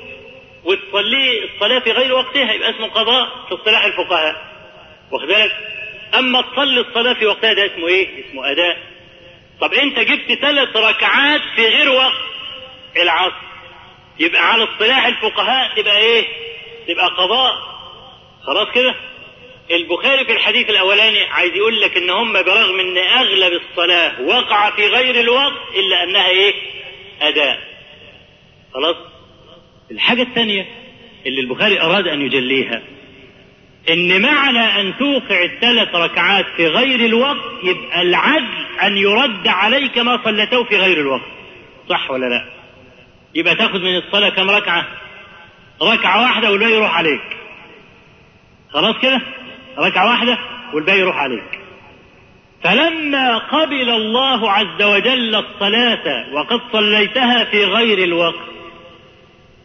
وتصلي 0.64 1.44
الصلاة 1.54 1.80
في 1.80 1.92
غير 1.92 2.14
وقتها 2.14 2.52
يبقى 2.54 2.70
اسمه 2.70 2.88
قضاء 2.88 3.28
في 3.50 3.54
اصطلاح 3.56 3.86
الفقهاء. 3.86 4.36
واخد 5.12 5.28
بالك؟ 5.28 5.52
أما 6.18 6.42
تصلي 6.42 6.82
الصلاة 6.82 7.14
في 7.14 7.26
وقتها 7.26 7.54
ده 7.54 7.66
اسمه 7.66 7.88
إيه؟ 7.88 8.26
اسمه 8.30 8.52
أداء. 8.52 8.78
طب 9.62 9.74
أنت 9.74 10.00
جبت 10.00 10.40
ثلاث 10.42 10.76
ركعات 10.78 11.42
في 11.56 11.68
غير 11.68 11.90
وقت 11.92 12.14
العصر. 13.02 13.50
يبقى 14.20 14.52
على 14.52 14.64
اصطلاح 14.64 15.06
الفقهاء 15.06 15.76
تبقى 15.82 15.98
إيه؟ 15.98 16.26
تبقى 16.88 17.08
قضاء 17.08 17.52
خلاص 18.44 18.68
كده؟ 18.76 18.96
البخاري 19.72 20.26
في 20.26 20.32
الحديث 20.32 20.70
الأولاني 20.70 21.24
عايز 21.24 21.56
يقول 21.56 21.82
لك 21.82 21.98
إن 21.98 22.10
هم 22.10 22.34
برغم 22.34 22.80
إن 22.80 22.98
أغلب 22.98 23.62
الصلاة 23.62 24.22
وقع 24.22 24.72
في 24.76 24.88
غير 24.88 25.20
الوقت 25.20 25.54
إلا 25.76 26.04
أنها 26.04 26.30
إيه؟ 26.30 26.54
أداء. 27.22 27.60
خلاص؟ 28.74 28.96
الحاجة 29.92 30.22
الثانية 30.22 30.66
اللي 31.26 31.42
البخاري 31.42 31.82
أراد 31.82 32.08
أن 32.08 32.22
يجليها 32.22 32.82
إن 33.90 34.22
معنى 34.22 34.82
أن 34.82 34.94
توقع 35.00 35.44
الثلاث 35.44 35.96
ركعات 35.96 36.46
في 36.58 36.68
غير 36.68 37.06
الوقت 37.06 37.64
يبقى 37.64 38.02
العدل 38.02 38.66
أن 38.84 38.98
يرد 38.98 39.48
عليك 39.48 39.98
ما 39.98 40.24
صليته 40.26 40.64
في 40.64 40.78
غير 40.78 40.98
الوقت. 40.98 41.26
صح 41.90 42.12
ولا 42.12 42.26
لا؟ 42.26 42.59
يبقى 43.36 43.56
تاخذ 43.56 43.80
من 43.80 43.98
الصلاة 43.98 44.30
كم 44.30 44.50
ركعة؟ 44.50 44.86
ركعة 45.82 46.22
واحدة 46.22 46.52
والباقي 46.52 46.72
يروح 46.74 46.98
عليك. 46.98 47.22
خلاص 48.74 48.96
كده؟ 49.02 49.22
ركعة 49.78 50.10
واحدة 50.10 50.38
والباقي 50.74 51.00
يروح 51.00 51.16
عليك 51.18 51.60
فلما 52.64 53.38
قبل 53.38 53.90
الله 53.90 54.52
عز 54.52 54.82
وجل 54.84 55.36
الصلاة 55.36 56.34
وقد 56.34 56.60
صليتها 56.74 57.44
في 57.44 57.66
غير 57.66 58.04
الوقت 58.04 58.40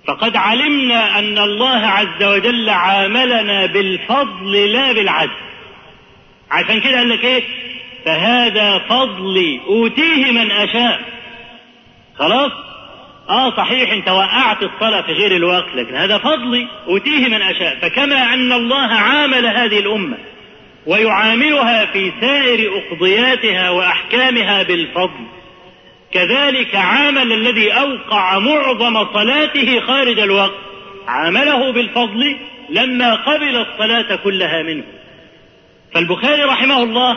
فقد 0.07 0.37
علمنا 0.37 1.19
أن 1.19 1.39
الله 1.39 1.87
عز 1.87 2.23
وجل 2.25 2.71
عاملنا 2.71 3.67
بالفضل 3.67 4.53
لا 4.73 4.93
بالعدل 4.93 5.31
عشان 6.51 6.81
كده 6.81 6.97
قال 6.99 7.09
لك 7.09 7.25
إيه 7.25 7.43
فهذا 8.05 8.79
فضلي 8.79 9.61
أوتيه 9.67 10.31
من 10.31 10.51
أشاء 10.51 11.01
خلاص 12.19 12.53
آه 13.29 13.57
صحيح 13.57 13.93
انت 13.93 14.09
وقعت 14.09 14.63
الصلاة 14.63 15.01
في 15.01 15.13
غير 15.13 15.37
الوقت 15.37 15.75
لكن 15.75 15.95
هذا 15.95 16.19
فضلي 16.19 16.69
أوتيه 16.89 17.29
من 17.29 17.43
أشاء. 17.43 17.79
فكما 17.83 18.35
أن 18.35 18.53
الله 18.53 18.95
عامل 18.95 19.47
هذه 19.47 19.79
الأمة 19.79 20.17
ويعاملها 20.87 21.87
في 21.87 22.13
سائر 22.21 22.71
أقضياتها 22.79 23.71
وأحكامها 23.71 24.63
بالفضل 24.63 25.27
كذلك 26.13 26.77
عامل 26.77 27.33
الذي 27.33 27.73
أوقع 27.73 28.39
معظم 28.39 29.13
صلاته 29.13 29.81
خارج 29.81 30.19
الوقت 30.19 30.55
عامله 31.09 31.73
بالفضل 31.73 32.37
لما 32.71 33.15
قبل 33.15 33.57
الصلاة 33.57 34.17
كلها 34.17 34.63
منه. 34.63 34.85
فالبخاري 35.95 36.43
رحمه 36.43 36.83
الله 36.83 37.17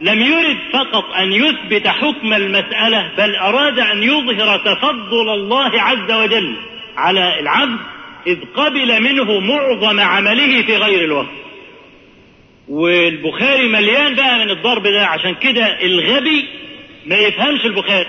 لم 0.00 0.20
يرد 0.20 0.56
فقط 0.72 1.04
أن 1.04 1.32
يثبت 1.32 1.86
حكم 1.88 2.32
المسألة 2.34 3.10
بل 3.18 3.36
أراد 3.36 3.78
أن 3.78 4.02
يظهر 4.02 4.58
تفضل 4.58 5.34
الله 5.34 5.80
عز 5.82 6.10
وجل 6.12 6.56
على 6.96 7.40
العبد 7.40 7.78
إذ 8.26 8.38
قبل 8.54 9.02
منه 9.02 9.40
معظم 9.40 10.00
عمله 10.00 10.62
في 10.62 10.76
غير 10.76 11.04
الوقت. 11.04 11.28
والبخاري 12.68 13.68
مليان 13.68 14.14
بقى 14.14 14.38
من 14.38 14.50
الضرب 14.50 14.82
ده 14.82 15.06
عشان 15.06 15.34
كده 15.34 15.82
الغبي 15.82 16.44
ما 17.06 17.16
يفهمش 17.16 17.64
البخاري. 17.66 18.06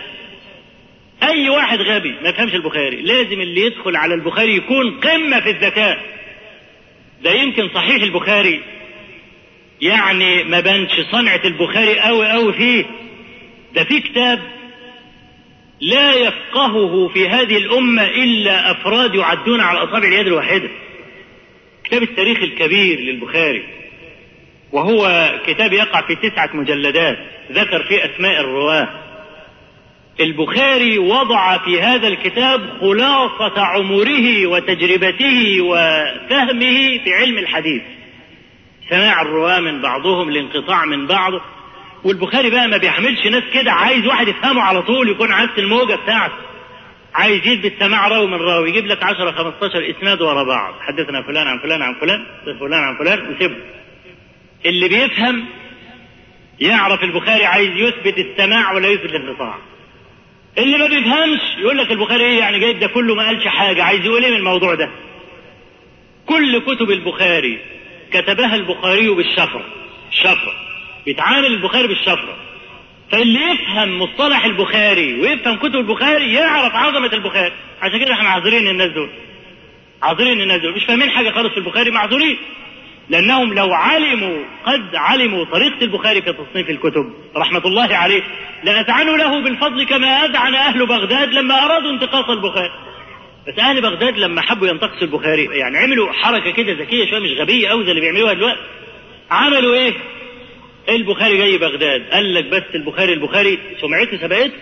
أي 1.24 1.50
واحد 1.50 1.82
غبي 1.82 2.16
ما 2.24 2.30
يفهمش 2.30 2.56
البخاري 2.56 3.02
لازم 3.02 3.42
اللي 3.42 3.62
يدخل 3.66 3.96
على 3.96 4.14
البخاري 4.14 4.56
يكون 4.56 5.00
قمة 5.00 5.40
في 5.40 5.50
الذكاء. 5.50 6.00
ده 7.24 7.32
يمكن 7.32 7.70
صحيح 7.76 8.04
البخاري 8.04 8.62
يعني 9.82 10.44
ما 10.44 10.60
بانش 10.60 10.92
صنعة 11.12 11.42
البخاري 11.46 12.00
قوي 12.00 12.30
قوي 12.32 12.54
فيه. 12.54 12.86
ده 13.76 13.84
في 13.84 14.00
كتاب 14.02 14.40
لا 15.82 16.14
يفقهه 16.14 17.08
في 17.08 17.30
هذه 17.30 17.58
الأمة 17.58 18.04
إلا 18.04 18.72
أفراد 18.72 19.16
يعدون 19.16 19.62
على 19.62 19.80
أصابع 19.80 20.08
اليد 20.08 20.28
الواحدة. 20.28 20.70
كتاب 21.84 22.04
التاريخ 22.04 22.38
الكبير 22.44 23.00
للبخاري. 23.00 23.64
وهو 24.72 25.32
كتاب 25.48 25.74
يقع 25.74 26.02
في 26.02 26.16
تسعة 26.16 26.50
مجلدات. 26.54 27.18
ذكر 27.52 27.84
فيه 27.84 28.06
أسماء 28.06 28.42
الرواة. 28.42 28.90
البخاري 30.20 30.98
وضع 30.98 31.58
في 31.58 31.82
هذا 31.82 32.08
الكتاب 32.08 32.78
خلاصة 32.82 33.62
عمره 33.62 34.46
وتجربته 34.48 35.62
وفهمه 35.62 36.98
في 37.04 37.14
علم 37.14 37.38
الحديث. 37.38 37.82
سماع 38.92 39.22
الرواة 39.22 39.60
من 39.60 39.82
بعضهم 39.82 40.30
الانقطاع 40.30 40.86
من 40.86 41.08
بعض. 41.08 41.34
والبخاري 42.04 42.50
بقى 42.50 42.68
ما 42.68 42.78
بيحملش 42.78 43.28
ناس 43.28 43.44
كده 43.54 43.72
عايز 43.72 44.06
واحد 44.08 44.28
يفهمه 44.28 44.62
على 44.62 44.82
طول 44.82 45.10
يكون 45.10 45.32
عكس 45.32 45.60
الموجة 45.60 45.96
بتاعته. 45.96 46.34
عايز 47.14 47.48
يثبت 47.48 47.74
سماع 47.80 48.08
راوي 48.08 48.28
من 48.28 48.34
راوي 48.42 48.70
يجيب 48.70 48.86
لك 48.86 49.04
10 49.04 49.32
15 49.32 49.90
إسناد 49.98 50.22
ورا 50.22 50.44
بعض. 50.44 50.74
حدثنا 50.80 51.22
فلان 51.22 51.48
عن 51.48 51.60
فلان 51.60 51.82
عن 51.82 51.94
فلان 52.02 52.26
فلان 52.60 52.84
عن 52.84 52.98
فلان 52.98 53.36
وسيبه 53.36 53.56
اللي 54.66 54.88
بيفهم 54.88 55.46
يعرف 56.60 57.04
البخاري 57.04 57.46
عايز 57.46 57.72
يثبت 57.76 58.18
السماع 58.18 58.72
ولا 58.74 58.88
يثبت 58.88 59.10
الانقطاع. 59.16 59.58
اللي 60.58 60.78
ما 60.78 60.88
بيفهمش 60.88 61.40
يقول 61.58 61.78
لك 61.78 61.92
البخاري 61.92 62.24
إيه 62.24 62.40
يعني 62.40 62.60
جايب 62.60 62.80
ده 62.80 62.88
كله 62.88 63.16
ما 63.16 63.26
قالش 63.26 63.48
حاجة 63.48 63.84
عايز 63.84 64.06
يقول 64.06 64.24
إيه 64.24 64.32
من 64.32 64.38
الموضوع 64.38 64.76
ده؟ 64.76 64.90
كل 66.26 66.60
كتب 66.60 66.92
البخاري 66.92 67.60
كتبها 68.14 68.56
البخاري 68.56 69.10
بالشفره 69.10 69.66
الشفرة 70.12 70.54
بيتعامل 71.06 71.46
البخاري 71.46 71.88
بالشفرة 71.88 72.36
فاللي 73.12 73.40
يفهم 73.52 74.02
مصطلح 74.02 74.46
البخاري 74.46 75.22
ويفهم 75.22 75.56
كتب 75.58 75.76
البخاري 75.76 76.34
يعرف 76.34 76.76
عظمة 76.76 77.14
البخاري. 77.14 77.54
عشان 77.82 78.00
كده 78.00 78.14
إحنا 78.14 78.24
معذورين 78.24 78.68
الناس 78.68 78.90
دول. 78.92 79.10
عذرين 80.04 80.42
الناس 80.42 80.62
دول. 80.62 80.76
مش 80.76 80.86
فاهمين 80.86 81.10
حاجة 81.10 81.30
خالص 81.30 81.50
في 81.50 81.58
البخاري 81.58 81.92
معذورين. 81.92 82.38
لأنهم 83.10 83.54
لو 83.54 83.74
علموا 83.74 84.44
قد 84.66 84.96
علموا 84.96 85.46
طريقة 85.46 85.82
البخاري 85.82 86.22
في 86.22 86.34
تصنيف 86.34 86.70
الكتب 86.70 87.14
رحمة 87.38 87.66
الله 87.66 87.96
عليه 87.96 88.24
لأذعنوا 88.64 89.18
له 89.18 89.42
بالفضل 89.42 89.84
كما 89.84 90.08
أذعن 90.26 90.56
أهل 90.56 90.86
بغداد 90.86 91.34
لما 91.34 91.66
أرادوا 91.66 91.92
انتقاص 91.92 92.30
البخاري. 92.30 92.72
بس 93.48 93.60
أهل 93.60 93.82
بغداد 93.82 94.18
لما 94.18 94.42
حبوا 94.42 94.68
ينتقصوا 94.68 95.02
البخاري 95.02 95.44
يعني 95.46 95.78
عملوا 95.78 96.12
حركة 96.12 96.52
كده 96.52 96.74
ذكية 96.74 97.10
شوية 97.10 97.20
مش 97.20 97.32
غبية 97.40 97.72
أوي 97.72 97.84
زي 97.86 97.90
اللي 97.92 98.02
بيعملوها 98.02 98.34
دلوقتي. 98.34 98.60
عملوا 99.32 99.76
إيه؟ 99.76 99.94
البخاري 100.90 101.38
جاي 101.38 101.58
بغداد 101.58 102.04
قال 102.12 102.34
لك 102.34 102.46
بس 102.46 102.64
البخاري 102.76 103.14
البخاري 103.14 103.60
سمعته 103.82 104.18
سبقته. 104.18 104.54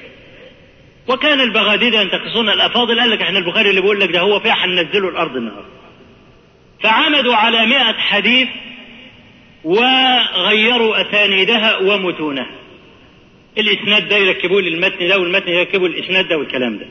وكان 1.07 1.41
البغاديد 1.41 1.93
ينتقصون 1.93 2.49
الأفاضل 2.49 2.99
قال 2.99 3.09
لك 3.09 3.21
إحنا 3.21 3.39
البخاري 3.39 3.69
اللي 3.69 3.81
بيقول 3.81 3.99
لك 3.99 4.11
ده 4.11 4.19
هو 4.19 4.39
فيها 4.39 4.53
هننزله 4.65 5.09
الأرض 5.09 5.35
النهارده. 5.35 5.69
فعمدوا 6.83 7.35
على 7.35 7.65
مئة 7.65 7.93
حديث 7.93 8.47
وغيروا 9.63 11.01
أسانيدها 11.01 11.77
ومتونها. 11.77 12.49
الإسناد 13.57 14.09
ده 14.09 14.15
يركبوه 14.17 14.61
للمتن 14.61 15.07
ده 15.07 15.19
والمتن 15.19 15.49
يركبوا 15.51 15.87
الإسناد 15.87 16.27
ده 16.27 16.37
والكلام 16.37 16.77
ده. 16.77 16.85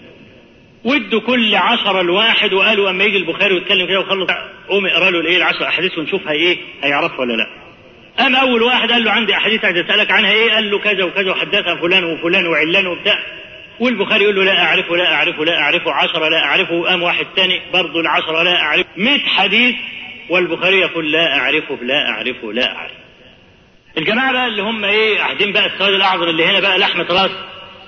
وادوا 0.85 1.21
كل 1.21 1.55
عشرة 1.55 2.01
الواحد 2.01 2.53
وقالوا 2.53 2.91
أما 2.91 3.05
يجي 3.05 3.17
البخاري 3.17 3.55
ويتكلم 3.55 3.87
كده 3.87 4.01
وخلص 4.01 4.31
قوم 4.69 4.87
اقرأ 4.87 5.11
له 5.11 5.21
الإيه 5.21 5.37
العشر 5.37 5.69
أحاديث 5.69 5.99
ونشوفها 5.99 6.33
إيه 6.33 6.59
هيعرفها 6.83 7.21
ولا 7.21 7.33
لا. 7.33 7.47
قام 8.19 8.37
أول 8.37 8.63
واحد 8.63 8.93
قال 8.93 9.05
له 9.05 9.11
عندي 9.11 9.35
أحاديث 9.35 9.65
عايز 9.65 9.77
أسألك 9.77 10.11
عنها 10.11 10.31
إيه 10.33 10.51
قال 10.53 10.71
له 10.71 10.79
كذا 10.79 11.05
وكذا 11.05 11.31
وحدثها 11.31 11.75
فلان 11.75 12.05
وفلان 12.05 12.47
وعلان 12.47 12.87
وبتاع. 12.87 13.19
والبخاري 13.81 14.25
يقول 14.25 14.37
له 14.37 14.45
لا 14.45 14.63
أعرفه 14.65 14.97
لا 14.97 15.15
أعرفه 15.15 15.45
لا 15.45 15.59
أعرفه 15.61 15.93
عشرة 15.93 16.29
لا 16.29 16.45
أعرفه 16.45 16.83
قام 16.83 17.03
واحد 17.03 17.27
تاني 17.37 17.61
برضه 17.73 18.01
العشرة 18.01 18.43
لا 18.43 18.61
اعرف 18.63 18.87
100 18.97 19.19
حديث 19.19 19.75
والبخاري 20.31 20.81
يقول 20.81 21.13
لا 21.13 21.37
أعرفه 21.39 21.79
لا 21.83 22.09
أعرفه 22.11 22.53
لا 22.53 22.77
أعرفه. 22.77 22.95
الجماعة 23.99 24.33
بقى 24.33 24.47
اللي 24.47 24.63
هم 24.63 24.85
إيه 24.85 25.19
قاعدين 25.19 25.53
بقى 25.53 25.67
السواد 25.67 25.93
الاعظم 25.95 26.23
اللي 26.29 26.45
هنا 26.47 26.61
بقى 26.61 26.79
لحمة 26.79 27.07
رأس 27.11 27.31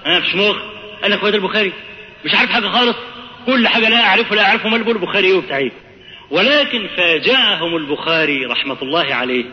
أنا 0.07 0.21
شموخ 0.33 0.57
قال 1.03 1.11
لك 1.11 1.23
واد 1.23 1.35
البخاري. 1.35 1.73
مش 2.25 2.35
عارف 2.35 2.51
حاجة 2.51 2.69
خالص. 2.69 2.97
كل 3.47 3.69
حاجة 3.69 3.89
لا 3.89 4.01
اعرفه 4.01 4.37
لا 4.37 4.43
اعرفه 4.43 4.69
مال 4.69 4.89
البخاري 4.89 5.33
وبتاع 5.33 5.57
إيه 5.59 5.71
ولكن 6.31 6.89
فاجأهم 6.97 7.77
البخاري 7.77 8.47
رحمة 8.47 8.77
الله 8.83 9.15
عليه 9.15 9.45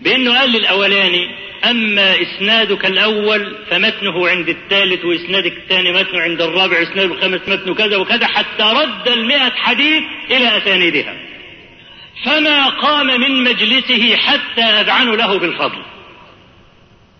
بأنه 0.00 0.38
قال 0.38 0.50
للأولاني 0.50 1.30
أما 1.70 2.14
إسنادك 2.22 2.86
الأول 2.86 3.56
فمتنه 3.70 4.28
عند 4.28 4.48
الثالث 4.48 5.04
وإسنادك 5.04 5.52
الثاني 5.52 5.92
متنه 5.92 6.20
عند 6.20 6.42
الرابع 6.42 6.82
إسناد 6.82 7.10
الخامس 7.10 7.40
متنه 7.48 7.74
كذا 7.74 7.96
وكذا 7.96 8.26
حتى 8.26 8.62
رد 8.62 9.08
المئة 9.08 9.50
حديث 9.50 10.02
إلى 10.30 10.56
أسانيدها. 10.58 11.14
فما 12.24 12.68
قام 12.68 13.06
من 13.06 13.44
مجلسه 13.44 14.16
حتى 14.16 14.62
اذعنوا 14.62 15.16
له 15.16 15.38
بالفضل. 15.38 15.82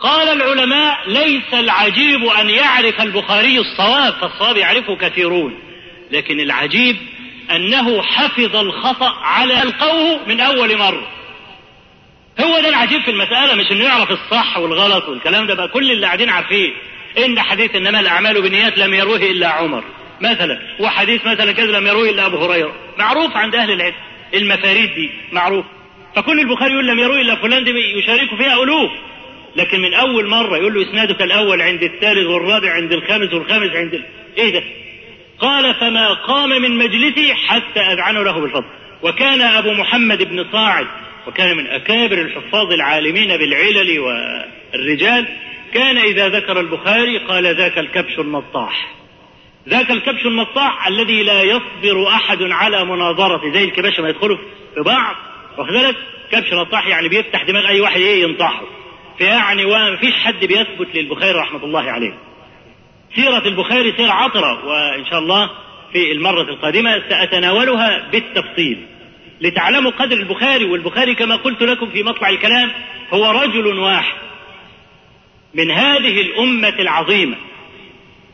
قال 0.00 0.28
العلماء 0.42 0.98
ليس 1.10 1.54
العجيب 1.54 2.24
أن 2.24 2.50
يعرف 2.50 3.00
البخاري 3.00 3.58
الصواب 3.58 4.12
فالصواب 4.20 4.56
يعرفه 4.56 4.96
كثيرون 4.96 5.58
لكن 6.10 6.40
العجيب 6.40 6.96
أنه 7.50 8.02
حفظ 8.02 8.56
الخطأ 8.56 9.10
على 9.22 9.62
القوه 9.62 10.20
من 10.28 10.40
أول 10.40 10.76
مرة. 10.76 11.08
هو 12.40 12.60
ده 12.60 12.68
العجيب 12.68 13.02
في 13.02 13.10
المسألة 13.10 13.54
مش 13.54 13.72
إنه 13.72 13.84
يعرف 13.84 14.10
الصح 14.10 14.58
والغلط 14.58 15.08
والكلام 15.08 15.46
ده 15.46 15.54
بقى 15.54 15.68
كل 15.68 15.90
اللي 15.90 16.06
قاعدين 16.06 16.28
عارفين 16.28 16.72
إن 17.18 17.40
حديث 17.40 17.76
إنما 17.76 18.00
الأعمال 18.00 18.42
بالنيات 18.42 18.78
لم 18.78 18.94
يروه 18.94 19.16
إلا 19.16 19.48
عمر 19.48 19.84
مثلا 20.20 20.58
وحديث 20.80 21.26
مثلا 21.26 21.52
كذا 21.52 21.78
لم 21.78 21.86
يروه 21.86 22.10
إلا 22.10 22.26
أبو 22.26 22.36
هريرة 22.44 22.72
معروف 22.98 23.36
عند 23.36 23.54
أهل 23.54 23.70
العلم 23.70 23.94
المفاريد 24.34 24.94
دي 24.94 25.10
معروف 25.32 25.64
فكل 26.16 26.40
البخاري 26.40 26.72
يقول 26.72 26.86
لم 26.86 26.98
يروه 26.98 27.20
إلا 27.20 27.34
فلان 27.36 27.64
دي 27.64 27.70
يشارك 27.98 28.28
فيها 28.38 28.62
الوف 28.62 28.90
لكن 29.56 29.80
من 29.80 29.94
أول 29.94 30.26
مرة 30.26 30.56
يقول 30.56 30.74
له 30.74 30.90
إسنادك 30.90 31.22
الأول 31.22 31.62
عند 31.62 31.82
الثالث 31.82 32.26
والرابع 32.26 32.72
عند 32.72 32.92
الخامس 32.92 33.32
والخامس 33.34 33.76
عند 33.76 33.94
ال... 33.94 34.04
إيه 34.38 34.52
ده؟ 34.52 34.62
قال 35.38 35.74
فما 35.74 36.12
قام 36.12 36.48
من 36.48 36.78
مجلسه 36.78 37.34
حتى 37.34 37.80
اذعنوا 37.80 38.24
له 38.24 38.40
بالفضل. 38.40 38.66
وكان 39.02 39.40
أبو 39.40 39.72
محمد 39.72 40.22
بن 40.22 40.46
صاعد 40.52 40.86
وكان 41.26 41.56
من 41.56 41.66
أكابر 41.66 42.20
الحفاظ 42.20 42.72
العالمين 42.72 43.28
بالعلل 43.36 44.00
والرجال 44.00 45.28
كان 45.74 45.98
إذا 45.98 46.28
ذكر 46.28 46.60
البخاري 46.60 47.18
قال 47.18 47.56
ذاك 47.56 47.78
الكبش 47.78 48.18
النطاح. 48.18 48.88
ذاك 49.68 49.90
الكبش 49.90 50.26
النطاح 50.26 50.86
الذي 50.86 51.22
لا 51.22 51.42
يصبر 51.42 52.08
أحد 52.08 52.42
على 52.42 52.84
مناظرة 52.84 53.52
زي 53.52 53.64
الكباشة 53.64 54.02
ما 54.02 54.08
يدخلوا 54.08 54.36
في 54.74 54.80
بعض 54.80 55.14
واخد 55.58 55.72
بالك؟ 55.72 55.96
كبش 56.32 56.52
نطاح 56.52 56.86
يعني 56.86 57.08
بيفتح 57.08 57.42
دماغ 57.42 57.68
أي 57.68 57.80
واحد 57.80 58.00
إيه 58.00 58.22
ينطحه. 58.22 58.62
فيعني 59.18 59.64
وما 59.64 59.96
فيش 59.96 60.14
حد 60.14 60.44
بيثبت 60.44 60.94
للبخاري 60.94 61.32
رحمة 61.38 61.64
الله 61.64 61.90
عليه. 61.90 62.18
سيرة 63.14 63.46
البخاري 63.46 63.92
سيرة 63.96 64.12
عطرة 64.12 64.66
وإن 64.66 65.06
شاء 65.06 65.18
الله 65.18 65.50
في 65.92 66.12
المرة 66.12 66.42
القادمة 66.42 67.02
سأتناولها 67.08 68.08
بالتفصيل. 68.12 68.86
لتعلموا 69.40 69.90
قدر 69.90 70.16
البخاري 70.16 70.64
والبخاري 70.64 71.14
كما 71.14 71.36
قلت 71.36 71.62
لكم 71.62 71.90
في 71.90 72.02
مطلع 72.02 72.28
الكلام 72.28 72.72
هو 73.12 73.30
رجل 73.30 73.66
واحد 73.66 74.14
من 75.54 75.70
هذه 75.70 76.20
الأمة 76.20 76.74
العظيمة. 76.78 77.36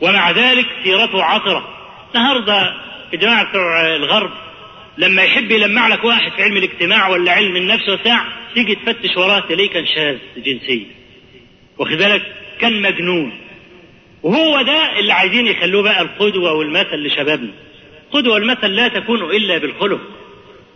ومع 0.01 0.31
ذلك 0.31 0.67
سيرته 0.83 1.23
عطرة. 1.23 1.69
النهاردة 2.15 2.73
الجماعة 3.13 3.49
بتوع 3.49 3.95
الغرب 3.95 4.31
لما 4.97 5.23
يحب 5.23 5.51
يلمع 5.51 5.87
لك 5.87 6.03
واحد 6.03 6.31
في 6.31 6.43
علم 6.43 6.57
الاجتماع 6.57 7.07
ولا 7.07 7.31
علم 7.31 7.55
النفس 7.55 7.89
وبتاع 7.89 8.25
تيجي 8.53 8.75
تفتش 8.75 9.17
وراه 9.17 9.39
تلاقيه 9.39 9.69
كان 9.69 9.85
شاذ 9.85 10.17
جنسيا. 10.37 10.85
واخد 11.77 11.97
بالك؟ 11.97 12.21
كان 12.59 12.81
مجنون. 12.81 13.33
وهو 14.23 14.61
ده 14.61 14.99
اللي 14.99 15.13
عايزين 15.13 15.47
يخلوه 15.47 15.83
بقى 15.83 16.01
القدوة 16.01 16.53
والمثل 16.53 16.95
لشبابنا. 17.05 17.51
القدوة 18.07 18.33
والمثل 18.33 18.67
لا 18.75 18.87
تكون 18.87 19.21
إلا 19.21 19.57
بالخلق 19.57 20.01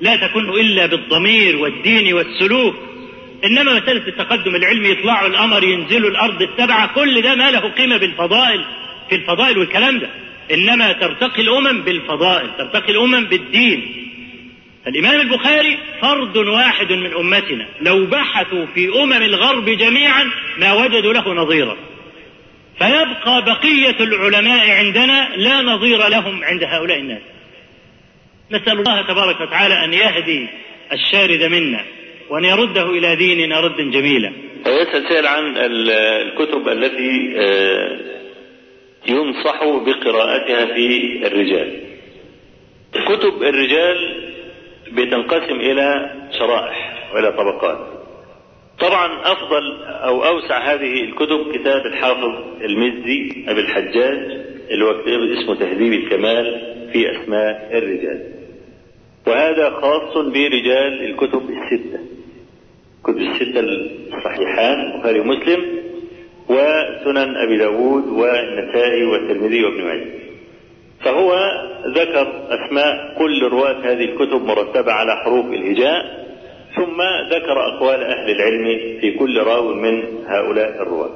لا 0.02 0.16
تكون 0.28 0.50
إلا 0.50 0.86
بالضمير 0.86 1.56
والدين 1.56 2.14
والسلوك 2.14 2.76
إنما 3.46 3.80
مسألة 3.80 4.08
التقدم 4.08 4.56
العلمي 4.56 4.90
يطلعوا 4.90 5.28
القمر 5.28 5.64
ينزلوا 5.64 6.10
الأرض 6.10 6.42
السبعة 6.42 6.94
كل 6.94 7.22
ده 7.22 7.36
ما 7.36 7.52
له 7.52 7.60
قيمة 7.60 7.98
بالفضائل 7.98 8.66
في 9.10 9.16
الفضائل 9.16 9.58
والكلام 9.58 10.00
ده. 10.00 10.10
إنما 10.54 10.92
ترتقي 10.94 11.42
الأمم 11.42 11.82
بالفضائل 11.82 12.50
ترتقي 12.58 12.92
الأمم 12.92 13.26
بالدين. 13.26 13.97
الإمام 14.88 15.20
البخاري 15.20 15.78
فرد 16.02 16.38
واحد 16.38 16.92
من 16.92 17.14
أمتنا. 17.14 17.68
لو 17.82 18.06
بحثوا 18.06 18.66
في 18.66 18.90
أمم 19.04 19.14
الغرب 19.14 19.66
جميعا 19.66 20.24
ما 20.58 20.74
وجدوا 20.74 21.14
له 21.14 21.34
نظيرا. 21.34 21.78
فيبقى 22.78 23.46
بقية 23.46 24.00
العلماء 24.00 24.70
عندنا 24.70 25.30
لا 25.36 25.62
نظير 25.62 26.08
لهم 26.08 26.44
عند 26.44 26.64
هؤلاء 26.64 27.00
الناس. 27.00 27.22
نسأل 28.52 28.80
الله 28.80 29.02
تبارك 29.02 29.42
وتعالى 29.42 29.86
أن 29.86 29.94
يهدي 29.94 30.48
الشارد 30.92 31.44
منا 31.44 31.86
وأن 32.30 32.46
يرده 32.46 32.90
إلى 32.90 33.16
ديننا 33.16 33.60
ردا 33.60 33.92
جميلا 33.92 34.34
سائل 35.10 35.28
عن 35.28 35.54
الكتب 35.58 36.68
التي 36.68 37.34
ينصح 39.08 39.60
بقراءتها 39.64 40.66
في 40.66 41.20
الرجال. 41.28 41.80
كتب 42.94 43.44
الرجال 43.44 44.28
بتنقسم 44.92 45.56
إلى 45.56 46.12
شرائح 46.40 47.10
وإلى 47.14 47.32
طبقات. 47.32 47.78
طبعا 48.80 49.22
أفضل 49.32 49.84
أو 49.86 50.26
أوسع 50.26 50.74
هذه 50.74 51.04
الكتب 51.04 51.52
كتاب 51.54 51.86
الحافظ 51.86 52.62
المزي 52.62 53.46
أبي 53.48 53.60
الحجاج 53.60 54.18
اللي 54.72 54.86
هو 54.86 55.02
كتاب 55.02 55.20
اسمه 55.22 55.56
تهذيب 55.56 55.94
الكمال 55.94 56.62
في 56.94 57.12
أسماء 57.12 57.70
الرجال. 57.78 58.24
وهذا 59.28 59.70
خاص 59.70 60.18
برجال 60.18 61.06
الكتب 61.06 61.50
الستة. 61.50 62.00
كتب 63.04 63.18
الستة 63.18 63.60
الصحيحان 63.60 64.92
البخاري 64.92 65.20
ومسلم 65.20 65.66
وسنن 66.50 67.36
أبي 67.38 67.58
داود 67.58 68.08
والنسائي 68.08 69.04
والترمذي 69.06 69.64
وابن 69.64 69.84
ماجه. 69.84 70.06
فهو 71.00 71.38
ذكر 71.86 72.28
أسماء 72.50 73.14
كل 73.18 73.44
رواة 73.44 73.80
هذه 73.84 74.04
الكتب 74.06 74.42
مرتبة 74.46 74.92
على 74.92 75.16
حروف 75.26 75.46
الهجاء 75.46 76.28
ثم 76.76 77.02
ذكر 77.36 77.60
أقوال 77.76 78.04
أهل 78.04 78.30
العلم 78.32 78.98
في 79.02 79.12
كل 79.12 79.38
راو 79.44 79.74
من 79.74 80.04
هؤلاء 80.28 80.82
الرواة. 80.82 81.10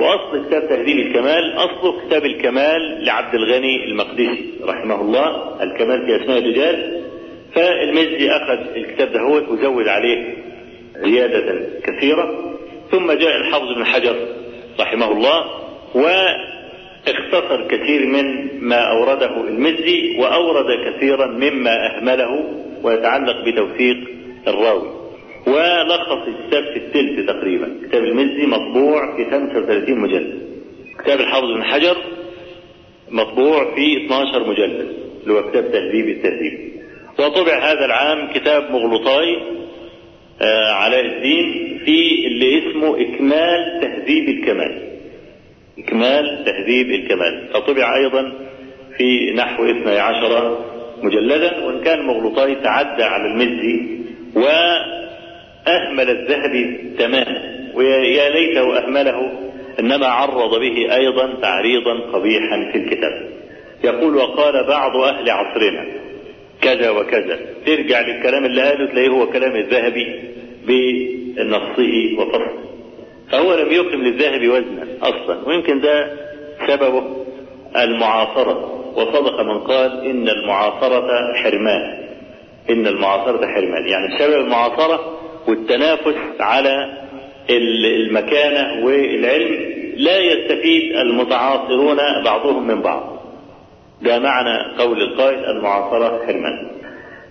وأصل 0.00 0.46
كتاب 0.48 0.68
تهذيب 0.68 0.98
الكمال 1.06 1.52
أصله 1.56 2.06
كتاب 2.06 2.24
الكمال 2.24 3.04
لعبد 3.04 3.34
الغني 3.34 3.84
المقدسي 3.84 4.44
رحمه 4.64 5.00
الله 5.00 5.62
الكمال 5.62 6.06
في 6.06 6.24
أسماء 6.24 6.38
الرجال. 6.38 7.00
فالمزي 7.54 8.30
أخذ 8.30 8.76
الكتاب 8.76 9.12
ده 9.12 9.20
هو 9.20 9.36
وزود 9.36 9.88
عليه 9.88 10.34
زيادة 10.96 11.60
كثيرة. 11.84 12.54
ثم 12.90 13.12
جاء 13.12 13.36
الحافظ 13.36 13.72
بن 13.76 13.84
حجر 13.84 14.16
رحمه 14.80 15.12
الله 15.12 15.44
واختصر 17.08 17.68
كثير 17.68 18.06
من 18.06 18.48
ما 18.60 18.76
أورده 18.90 19.48
المزي 19.48 20.16
وأورد 20.18 20.66
كثيرا 20.88 21.26
مما 21.26 21.70
أهمله 21.86 22.44
ويتعلق 22.82 23.44
بتوثيق 23.46 23.96
الراوي. 24.48 24.90
ولخص 25.46 26.28
الكتاب 26.28 26.64
في 26.64 26.76
الثلث 26.76 27.26
تقريبا. 27.26 27.68
كتاب 27.88 28.04
المزي 28.04 28.46
مطبوع 28.46 29.16
في 29.16 29.30
35 29.30 29.98
مجلد. 29.98 30.38
كتاب 31.04 31.20
الحافظ 31.20 31.46
بن 31.50 31.64
حجر 31.64 31.96
مطبوع 33.10 33.74
في 33.74 34.06
12 34.06 34.48
مجلد 34.50 34.88
اللي 35.22 35.34
هو 35.34 35.50
كتاب 35.50 35.72
تهذيب 35.72 36.08
التهذيب. 36.08 36.72
وطبع 37.18 37.72
هذا 37.72 37.84
العام 37.84 38.32
كتاب 38.32 38.70
مغلطاي 38.70 39.36
آه 40.42 40.70
علاء 40.72 41.06
الدين 41.06 41.78
في 41.84 42.26
اللي 42.26 42.58
اسمه 42.58 43.00
إكمال 43.00 43.80
تهذيب 43.80 44.28
الكمال. 44.28 44.93
إكمال 45.78 46.44
تهذيب 46.44 46.90
الكمال. 46.90 47.48
فطبع 47.54 47.96
أيضا 47.96 48.32
في 48.96 49.32
نحو 49.32 49.64
12 49.64 50.58
مجلدا 51.02 51.64
وإن 51.64 51.80
كان 51.84 52.06
مغلطاي 52.06 52.54
تعدى 52.54 53.02
على 53.02 53.26
المزي 53.26 53.80
وأهمل 54.36 56.10
الذهبي 56.10 56.78
تماما. 56.98 57.54
ويا 57.74 58.30
ليته 58.30 58.78
أهمله 58.78 59.32
إنما 59.80 60.06
عرض 60.06 60.60
به 60.60 60.96
أيضا 60.96 61.34
تعريضا 61.40 62.00
قبيحا 62.12 62.70
في 62.72 62.78
الكتاب. 62.78 63.28
يقول 63.84 64.16
وقال 64.16 64.66
بعض 64.66 64.96
أهل 64.96 65.30
عصرنا 65.30 65.84
كذا 66.62 66.90
وكذا. 66.90 67.40
ترجع 67.66 68.00
للكلام 68.00 68.44
اللي 68.44 68.62
قاله 68.62 68.86
تلاقيه 68.86 69.08
هو 69.08 69.26
كلام 69.26 69.56
الذهبي 69.56 70.06
بنصه 70.66 72.18
وفصله. 72.18 72.73
فهو 73.34 73.54
لم 73.54 73.72
يقم 73.72 74.02
للذهبي 74.02 74.48
وزنا 74.48 74.86
أصلا 75.02 75.48
ويمكن 75.48 75.80
ده 75.80 76.12
سببه 76.68 77.04
المعاصرة. 77.76 78.70
وصدق 78.96 79.40
من 79.40 79.60
قال 79.60 80.06
إن 80.06 80.28
المعاصرة 80.28 81.34
حرمان 81.34 82.04
إن 82.70 82.86
المعاصرة 82.86 83.46
حرمان. 83.46 83.86
يعني 83.86 84.16
بسبب 84.16 84.40
المعاصرة 84.40 85.18
والتنافس 85.48 86.14
على 86.40 86.98
المكانة 87.50 88.84
والعلم 88.86 89.74
لا 89.96 90.18
يستفيد 90.18 90.96
المتعاصرون 90.96 91.96
بعضهم 92.24 92.66
من 92.66 92.82
بعض. 92.82 93.22
ده 94.02 94.18
معنى 94.18 94.76
قول 94.78 95.02
القائل 95.02 95.44
المعاصرة 95.44 96.26
حرمان. 96.26 96.70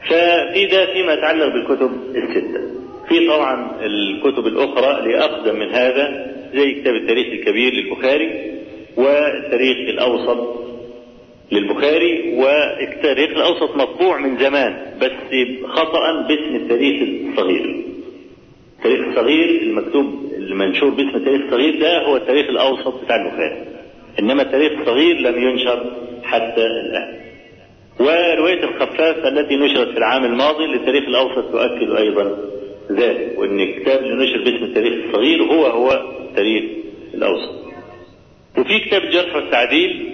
ففي 0.10 0.66
ده 0.66 0.86
فيما 0.93 1.14
يتعلق 1.14 1.47
بالكتب 1.54 1.91
الستة. 2.16 2.83
في 3.10 3.28
طبعا 3.28 3.72
الكتب 3.86 4.47
الأخرى 4.47 5.12
لأقدم 5.12 5.56
من 5.60 5.70
هذا 5.70 6.34
زي 6.54 6.72
كتاب 6.72 6.95
التاريخ 6.95 7.28
الكبير 7.28 7.74
للبخاري 7.74 8.51
والتاريخ 8.97 9.78
الأوسط 9.89 10.64
للبخاري 11.51 12.34
والتاريخ 12.38 13.30
الأوسط 13.30 13.76
مطبوع 13.76 14.18
من 14.18 14.38
زمان 14.38 14.97
بس 15.01 15.12
خطأ 15.68 16.22
باسم 16.28 16.56
التاريخ 16.56 17.01
الصغير. 17.32 17.84
التاريخ 18.78 19.08
الصغير 19.08 19.62
المكتوب 19.62 20.06
المنشور 20.38 20.89
باسم 20.89 21.10
التاريخ 21.16 21.41
الصغير 21.41 21.80
ده 21.80 22.06
هو 22.06 22.18
التاريخ 22.18 22.49
الأوسط 22.49 23.04
بتاع 23.04 23.16
البخاري. 23.16 23.66
إنما 24.20 24.41
التاريخ 24.41 24.72
الصغير 24.80 25.16
لم 25.16 25.43
ينشر 25.49 25.86
حتى 26.24 26.66
الآن. 26.66 27.20
ورواية 27.99 28.64
الخفاف 28.64 29.26
التي 29.26 29.56
نشرت 29.56 29.89
في 29.91 29.97
العام 29.97 30.26
الماضي 30.26 30.66
للتاريخ 30.66 31.04
الأوسط 31.08 31.51
تؤكد 31.51 31.91
أيضا 31.91 32.38
ذلك 32.92 33.38
الكتاب 33.40 34.04
اللي 34.04 34.24
نشر 34.24 34.38
باسم 34.38 34.64
التاريخ 34.64 34.94
الصغير 35.06 35.44
هو 35.44 35.66
هو 35.66 35.92
التاريخ 36.30 36.64
الأوسط. 37.14 37.64
وفي 38.58 38.80
كتاب 38.80 39.04
الجرح 39.04 39.36
والتعديل 39.36 40.10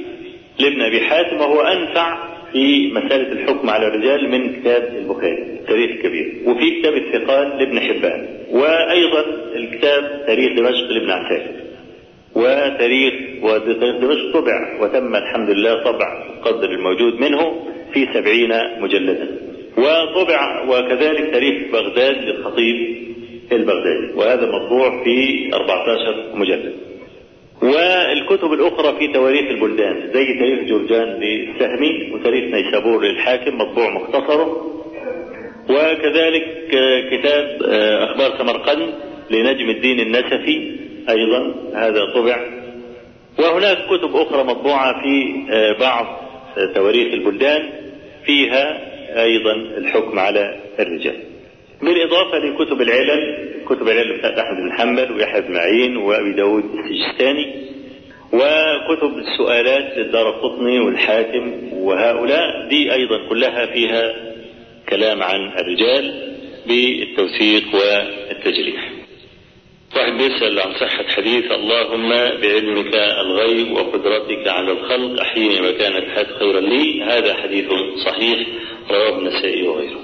لابن 0.59 0.81
أبي 0.81 1.01
حاتم 1.01 1.37
وهو 1.37 1.61
أنفع 1.61 2.29
في 2.53 2.91
مسألة 2.93 3.31
الحكم 3.31 3.69
على 3.69 3.87
الرجال 3.87 4.29
من 4.31 4.61
كتاب 4.61 4.95
البخاري 4.97 5.43
التاريخ 5.43 5.91
الكبير. 5.91 6.33
وفي 6.45 6.79
كتاب 6.79 6.93
الثقال 6.93 7.47
لابن 7.57 7.79
حبان 7.79 8.27
وأيضا 8.51 9.25
الكتاب 9.55 10.23
تاريخ 10.27 10.57
دمشق 10.57 10.91
لابن 10.91 11.09
عساكر 11.11 11.51
وتاريخ 12.35 13.13
ودمشق 13.41 14.33
طبع 14.33 14.81
وتم 14.81 15.15
الحمد 15.15 15.49
لله 15.49 15.83
طبع 15.83 16.23
القدر 16.29 16.69
الموجود 16.71 17.13
منه 17.13 17.65
في 17.93 18.07
سبعين 18.13 18.81
مجلدا. 18.81 19.48
وطبع 19.77 20.63
وكذلك 20.69 21.31
تاريخ 21.31 21.71
بغداد 21.73 22.15
للخطيب 22.17 22.97
البغدادي 23.51 24.13
وهذا 24.15 24.45
مطبوع 24.51 25.03
في 25.03 25.49
14 25.53 26.35
مجلد. 26.35 26.73
والكتب 27.61 28.53
الأخرى 28.53 28.99
في 28.99 29.13
تواريخ 29.13 29.49
البلدان 29.49 30.09
زي 30.13 30.39
تاريخ 30.39 30.59
جورجان 30.59 31.07
للسهمي 31.19 32.11
وتاريخ 32.13 32.43
نيسابور 32.55 33.03
للحاكم 33.03 33.57
مطبوع 33.57 33.89
مختصره 33.89 34.65
وكذلك 35.69 36.45
كتاب 37.11 37.57
أخبار 38.09 38.37
سمرقند 38.37 38.93
لنجم 39.31 39.69
الدين 39.69 39.99
النسفي 39.99 40.71
أيضا 41.09 41.55
هذا 41.75 42.05
طبع. 42.15 42.45
وهناك 43.39 43.77
كتب 43.89 44.15
أخرى 44.15 44.43
مطبوعة 44.43 45.01
في 45.01 45.33
بعض 45.79 46.05
تواريخ 46.75 47.13
البلدان 47.13 47.69
فيها 48.25 48.79
أيضا 49.17 49.53
الحكم 49.53 50.19
على 50.19 50.59
الرجال. 50.79 51.15
بالإضافة 51.81 52.37
لكتب 52.37 52.81
العلل 52.81 53.49
كتب 53.65 53.87
العلل 53.87 54.17
بتاعت 54.17 54.37
أحمد 54.37 54.57
بن 54.57 54.71
حنبل 54.77 55.11
ويحيى 55.11 55.41
بن 55.41 55.53
معين 55.53 55.97
وأبي 55.97 56.33
داود 56.33 56.63
السجستاني 56.63 57.69
وكتب 58.33 59.17
السؤالات 59.17 59.97
للدار 59.97 60.29
القطني 60.29 60.79
والحاكم 60.79 61.73
وهؤلاء 61.73 62.67
دي 62.69 62.93
أيضا 62.93 63.29
كلها 63.29 63.65
فيها 63.65 64.13
كلام 64.89 65.23
عن 65.23 65.39
الرجال 65.59 66.35
بالتوثيق 66.67 67.63
والتجريح. 67.75 68.89
واحد 69.95 70.13
بيسأل 70.13 70.59
عن 70.59 70.73
صحة 70.73 71.03
حديث 71.03 71.51
اللهم 71.51 72.09
بعلمك 72.41 72.93
الغيب 72.95 73.71
وقدرتك 73.71 74.47
على 74.47 74.71
الخلق 74.71 75.21
أحيني 75.21 75.61
مكان 75.61 75.95
الحياة 75.95 76.39
خيرا 76.39 76.59
لي. 76.59 77.03
هذا 77.03 77.33
حديث 77.33 77.65
صحيح. 78.05 78.47
رواه 78.91 79.17
النسائي 79.19 79.67
وغيره. 79.67 80.01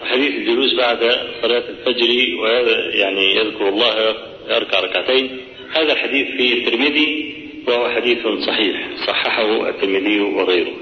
حديث 0.00 0.30
الجلوس 0.30 0.74
بعد 0.74 0.98
صلاة 1.42 1.64
الفجر 1.68 2.36
وهذا 2.40 2.94
يعني 2.94 3.36
يذكر 3.36 3.68
الله 3.68 4.14
يركع 4.50 4.80
ركعتين. 4.80 5.40
هذا 5.72 5.92
الحديث 5.92 6.26
في 6.26 6.52
الترمذي 6.52 7.34
وهو 7.68 7.88
حديث 7.88 8.18
صحيح 8.46 8.76
صححه 9.06 9.68
الترمذي 9.68 10.20
وغيره. 10.20 10.72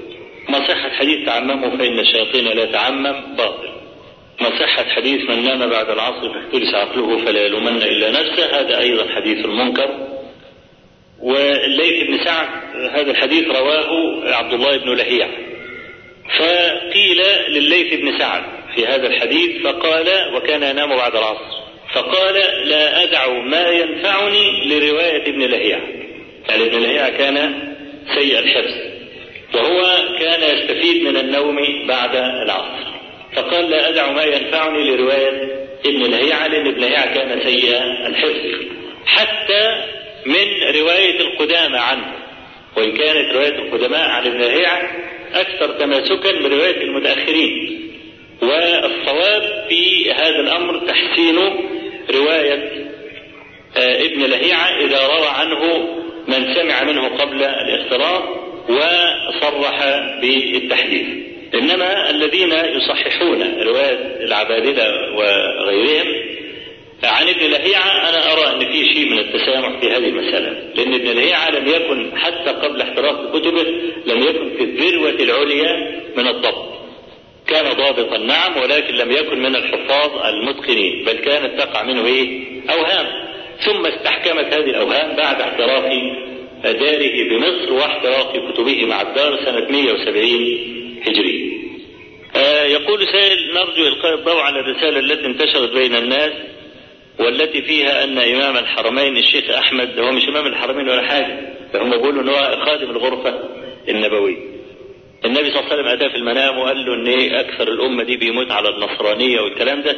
ما 0.49 0.67
صحة 0.67 0.89
حديث 0.89 1.25
تعممه 1.25 1.77
فإن 1.77 1.99
الشياطين 1.99 2.45
لا 2.45 2.65
تعمم 2.65 3.35
باطل. 3.37 3.69
ما 4.41 4.59
صحة 4.59 4.83
حديث 4.83 5.29
من 5.29 5.43
نام 5.43 5.69
بعد 5.69 5.89
العصر 5.89 6.33
فاختلس 6.33 6.75
عقله 6.75 7.17
فلا 7.25 7.45
يلومن 7.45 7.77
إلا 7.77 8.11
نفسه. 8.11 8.59
هذا 8.59 8.79
أيضا 8.79 9.09
حديث 9.15 9.45
منكر 9.45 10.07
والليث 11.19 12.07
بن 12.07 12.25
سعد 12.25 12.47
هذا 12.91 13.11
الحديث 13.11 13.47
رواه 13.47 14.21
عبد 14.33 14.53
الله 14.53 14.77
بن 14.77 14.95
لهيع. 14.95 15.50
فقيل 16.39 17.21
لليث 17.47 17.93
بن 17.93 18.19
سعد 18.19 18.43
في 18.75 18.87
هذا 18.87 19.07
الحديث 19.07 19.61
فقال 19.63 20.35
وكان 20.35 20.63
ينام 20.63 20.89
بعد 20.89 21.15
العصر 21.15 21.61
فقال 21.93 22.33
لا 22.69 23.03
أدع 23.03 23.27
ما 23.27 23.69
ينفعني 23.69 24.65
لرواية 24.65 25.29
ابن 25.29 25.41
لهيع 25.41 25.79
يعني 26.49 26.63
ابن 26.63 26.79
لهيع 26.79 27.09
كان 27.09 27.53
سيء 28.15 28.39
الحفظ 28.39 28.91
وهو 29.53 29.81
كان 30.19 30.57
يستفيد 30.57 31.03
من 31.03 31.17
النوم 31.17 31.87
بعد 31.87 32.15
العصر. 32.15 32.91
فقال 33.35 33.69
لا 33.69 33.89
أدع 33.89 34.11
ما 34.11 34.23
ينفعني 34.23 34.83
لرواية 34.83 35.49
ابن 35.85 36.11
لهيعة 36.11 36.47
لأن 36.47 36.67
ابن 36.67 36.81
لهيعة 36.81 37.13
كان 37.13 37.41
سيء 37.43 37.77
الحفظ. 38.07 38.65
حتى 39.05 39.85
من 40.25 40.75
رواية 40.75 41.19
القدامى 41.19 41.77
عنه 41.77 42.13
وإن 42.77 42.97
كانت 42.97 43.33
رواية 43.33 43.55
القدماء 43.55 44.09
عن 44.09 44.27
ابن 44.27 44.39
لهيعة 44.39 44.91
أكثر 45.33 45.79
تماسكا 45.79 46.31
برواية 46.31 46.81
المتأخرين. 46.83 47.77
والصواب 48.41 49.65
في 49.69 50.11
هذا 50.11 50.39
الأمر 50.39 50.87
تحسين 50.87 51.37
رواية 52.13 52.71
ابن 53.77 54.21
لهيعة 54.21 54.85
إذا 54.85 55.07
روى 55.07 55.27
عنه 55.27 55.87
من 56.27 56.53
سمع 56.55 56.83
منه 56.83 57.07
قبل 57.17 57.43
الاختلاط 57.43 58.23
وصرح 58.69 59.85
بالتحديث. 60.21 61.07
إنما 61.53 62.09
الذين 62.09 62.51
يصححون 62.51 63.41
رواية 63.61 64.25
العبادلة 64.25 64.85
وغيرهم 65.15 66.20
عن 67.03 67.29
ابن 67.29 67.39
لهيعة 67.51 68.09
أنا 68.09 68.33
أرى 68.33 68.55
أن 68.55 68.71
في 68.71 68.93
شيء 68.93 69.05
من 69.09 69.19
التسامح 69.19 69.79
في 69.79 69.87
هذه 69.87 70.09
المسألة 70.09 70.71
لأن 70.75 70.93
ابن 70.93 71.05
لهيعة 71.05 71.49
لم 71.49 71.67
يكن 71.67 72.17
حتى 72.17 72.49
قبل 72.49 72.81
احتراق 72.81 73.37
كتبه 73.37 73.63
لم 74.05 74.19
يكن 74.23 74.49
في 74.57 74.63
الذروة 74.63 75.09
العليا 75.09 76.01
من 76.17 76.27
الضبط. 76.27 76.71
كان 77.47 77.63
ضابط 77.63 77.99
ضابطا 77.99 78.17
نعم 78.17 78.57
ولكن 78.57 78.93
لم 78.93 79.11
يكن 79.11 79.39
من 79.39 79.55
الحفاظ 79.55 80.25
المتقنين 80.25 81.05
بل 81.05 81.13
كانت 81.13 81.61
تقع 81.61 81.83
منه 81.83 82.05
إيه؟ 82.05 82.41
أوهام. 82.69 83.05
ثم 83.65 83.85
استحكمت 83.85 84.53
هذه 84.53 84.69
الأوهام 84.69 85.15
بعد 85.15 85.41
احتراف 85.41 85.83
داره 86.63 87.29
بمصر 87.29 87.73
واحتراق 87.73 88.51
كتبه 88.51 88.85
مع 88.85 89.01
الدار 89.01 89.45
سنة 89.45 89.71
170 89.71 90.57
هجري. 91.07 91.51
آه 92.35 92.63
يقول 92.63 93.07
سائل 93.07 93.53
نرجو 93.53 93.87
إلقاء 93.87 94.13
الضوء 94.13 94.39
على 94.39 94.59
الرسالة 94.59 94.99
التي 94.99 95.25
انتشرت 95.25 95.73
بين 95.73 95.95
الناس 95.95 96.31
والتي 97.21 97.61
فيها 97.61 98.03
أن 98.03 98.17
إمام 98.17 98.57
الحرمين 98.57 99.17
الشيخ 99.17 99.49
أحمد 99.49 99.99
هو 99.99 100.11
مش 100.11 100.27
إمام 100.29 100.45
الحرمين 100.47 100.89
ولا 100.89 101.01
حاجة 101.07 101.39
هم 101.75 101.89
بيقولوا 101.89 102.21
أن 102.23 102.29
هو 102.29 102.65
خادم 102.65 102.89
الغرفة 102.91 103.39
النبوية 103.89 104.37
النبي 105.25 105.51
صلى 105.51 105.59
الله 105.59 105.71
عليه 105.71 105.73
وسلم 105.81 105.87
أتاه 105.87 106.07
في 106.07 106.15
المنام 106.15 106.57
وقال 106.57 106.85
له 106.85 106.93
أن 106.93 107.07
إيه 107.07 107.39
أكثر 107.39 107.67
الأمة 107.67 108.03
دي 108.03 108.17
بيموت 108.17 108.51
على 108.51 108.69
النصرانية 108.69 109.41
والكلام 109.41 109.81
ده 109.81 109.95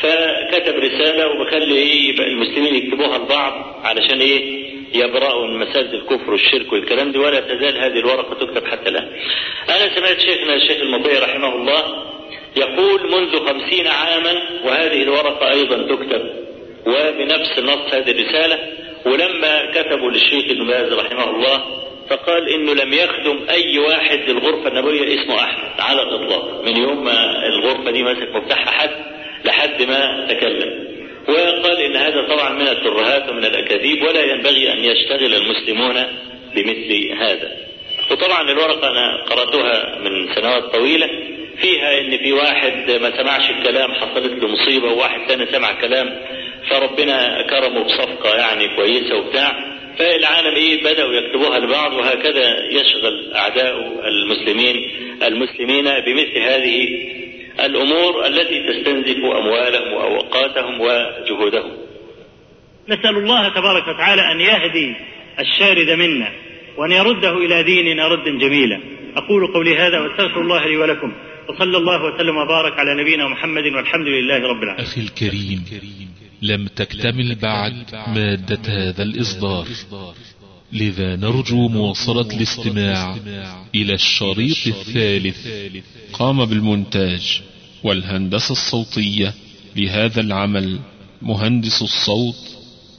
فكتب 0.00 0.74
رسالة 0.74 1.26
وبخلي 1.28 1.74
إيه 1.74 2.08
يبقى 2.08 2.26
المسلمين 2.26 2.74
يكتبوها 2.74 3.18
لبعض 3.18 3.80
علشان 3.84 4.20
إيه 4.20 4.60
يبرأوا 4.94 5.46
من 5.46 5.58
مساجد 5.58 5.94
الكفر 5.94 6.30
والشرك 6.30 6.72
والكلام 6.72 7.12
ده 7.12 7.20
ولا 7.20 7.40
تزال 7.40 7.78
هذه 7.78 7.98
الورقة 7.98 8.34
تكتب 8.34 8.66
حتى 8.66 8.88
الآن. 8.88 9.08
أنا 9.68 9.94
سمعت 9.96 10.20
شيخنا 10.20 10.54
الشيخ 10.54 10.80
المطيع 10.82 11.18
رحمه 11.24 11.54
الله 11.54 11.82
يقول 12.56 13.10
منذ 13.10 13.36
خمسين 13.46 13.86
عاما 13.86 14.32
وهذه 14.64 15.02
الورقة 15.02 15.50
أيضا 15.50 15.76
تكتب 15.96 16.30
وبنفس 16.86 17.58
نص 17.58 17.94
هذه 17.94 18.10
الرسالة 18.10 18.58
ولما 19.06 19.70
كتبوا 19.74 20.10
للشيخ 20.10 20.44
ابن 20.50 20.66
باز 20.66 20.92
رحمه 20.92 21.30
الله 21.30 21.64
فقال 22.10 22.48
إنه 22.48 22.74
لم 22.74 22.92
يخدم 22.92 23.40
أي 23.50 23.78
واحد 23.78 24.18
للغرفة 24.28 24.68
النبوية 24.68 25.22
اسمه 25.22 25.40
أحمد 25.44 25.80
على 25.80 26.02
الإطلاق 26.02 26.64
من 26.64 26.76
يوم 26.76 27.04
ما 27.04 27.46
الغرفة 27.46 27.90
دي 27.90 28.02
مسك 28.02 28.28
مفتاحها 28.34 28.70
حد 28.70 28.90
لحد 29.44 29.82
ما 29.82 30.26
تكلم. 30.28 30.90
وقال 31.28 31.76
إن 31.80 31.96
هذا 31.96 32.26
طبعا 32.28 32.52
من 32.52 32.68
الترهات 32.68 33.28
ومن 33.30 33.44
الأكاذيب 33.44 34.02
ولا 34.02 34.24
ينبغي 34.24 34.72
أن 34.72 34.78
يشتغل 34.84 35.34
المسلمون 35.34 35.94
بمثل 36.54 37.12
هذا. 37.20 37.56
وطبعا 38.10 38.50
الورقة 38.50 38.88
أنا 38.88 39.24
قرأتها 39.24 39.98
من 39.98 40.34
سنوات 40.34 40.62
طويلة 40.62 41.08
فيها 41.60 42.00
إن 42.00 42.18
في 42.18 42.32
واحد 42.32 42.90
ما 42.90 43.16
سمعش 43.22 43.50
الكلام 43.50 43.92
حصلت 43.94 44.42
له 44.42 44.48
مصيبة 44.48 44.88
وواحد 44.92 45.28
ثاني 45.28 45.46
سمع 45.46 45.72
كلام 45.80 46.20
فربنا 46.70 47.46
كرمه 47.50 47.84
بصفقة 47.84 48.36
يعني 48.36 48.76
كويسة 48.76 49.16
وبتاع 49.16 49.70
فالعالم 49.98 50.56
إيه؟ 50.56 50.80
بدأوا 50.80 51.12
يكتبوها 51.12 51.58
لبعض 51.58 51.92
وهكذا 51.92 52.68
يشغل 52.70 53.32
أعداء 53.34 53.74
المسلمين 54.08 54.90
المسلمين 55.22 55.84
بمثل 55.84 56.38
هذه 56.38 56.88
الأمور 57.64 58.26
التي 58.26 58.66
تستنزف 58.68 59.16
أموالهم 59.16 59.92
وأوقاتهم 59.92 60.80
وجهودهم. 60.80 61.72
نسأل 62.88 63.16
الله 63.16 63.48
تبارك 63.48 63.88
وتعالى 63.88 64.22
أن 64.32 64.40
يهدي 64.40 64.96
الشارد 65.38 65.90
منا 65.90 66.32
وأن 66.76 66.92
يرده 66.92 67.36
إلى 67.36 67.62
ديننا 67.62 68.08
ردا 68.08 68.38
جميلا. 68.38 68.80
أقول 69.16 69.46
قولي 69.46 69.76
هذا 69.76 70.00
وأستغفر 70.00 70.40
الله 70.40 70.66
لي 70.66 70.76
ولكم. 70.76 71.12
وصلى 71.48 71.76
الله 71.76 72.04
وسلم 72.04 72.36
وبارك 72.36 72.78
على 72.78 73.02
نبينا 73.02 73.28
محمد 73.28 73.64
والحمد 73.66 74.06
لله 74.06 74.48
رب 74.48 74.62
العالمين. 74.62 74.86
أخي 74.86 75.00
الكريم. 75.00 75.64
لم 76.42 76.66
تكتمل 76.66 77.34
بعد 77.34 77.74
مادة 77.92 78.60
هذا 78.66 79.02
الإصدار. 79.02 79.68
لذا 80.72 81.16
نرجو 81.16 81.68
مواصلة 81.68 82.36
الاستماع 82.36 83.16
إلى 83.74 83.94
الشريط 83.94 84.66
الثالث. 84.66 85.48
قام 86.12 86.44
بالمونتاج 86.44 87.40
والهندسة 87.84 88.52
الصوتية 88.52 89.34
لهذا 89.76 90.20
العمل 90.20 90.78
مهندس 91.22 91.82
الصوت 91.82 92.36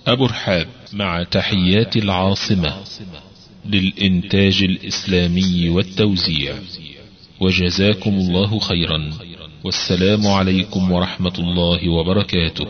أبو 0.08 0.26
رحاب 0.26 0.68
مع 0.94 1.24
تحيات 1.24 1.98
العاصمة 1.98 2.84
للإنتاج 3.66 4.64
الإسلامي 4.64 5.70
والتوزيع. 5.70 6.56
وجزاكم 7.39 8.14
الله 8.14 8.60
خيرا. 8.60 9.10
والسلام 9.64 10.28
عليكم 10.28 10.92
ورحمة 10.92 11.34
الله 11.39 11.89
وبركاته. 11.89 12.68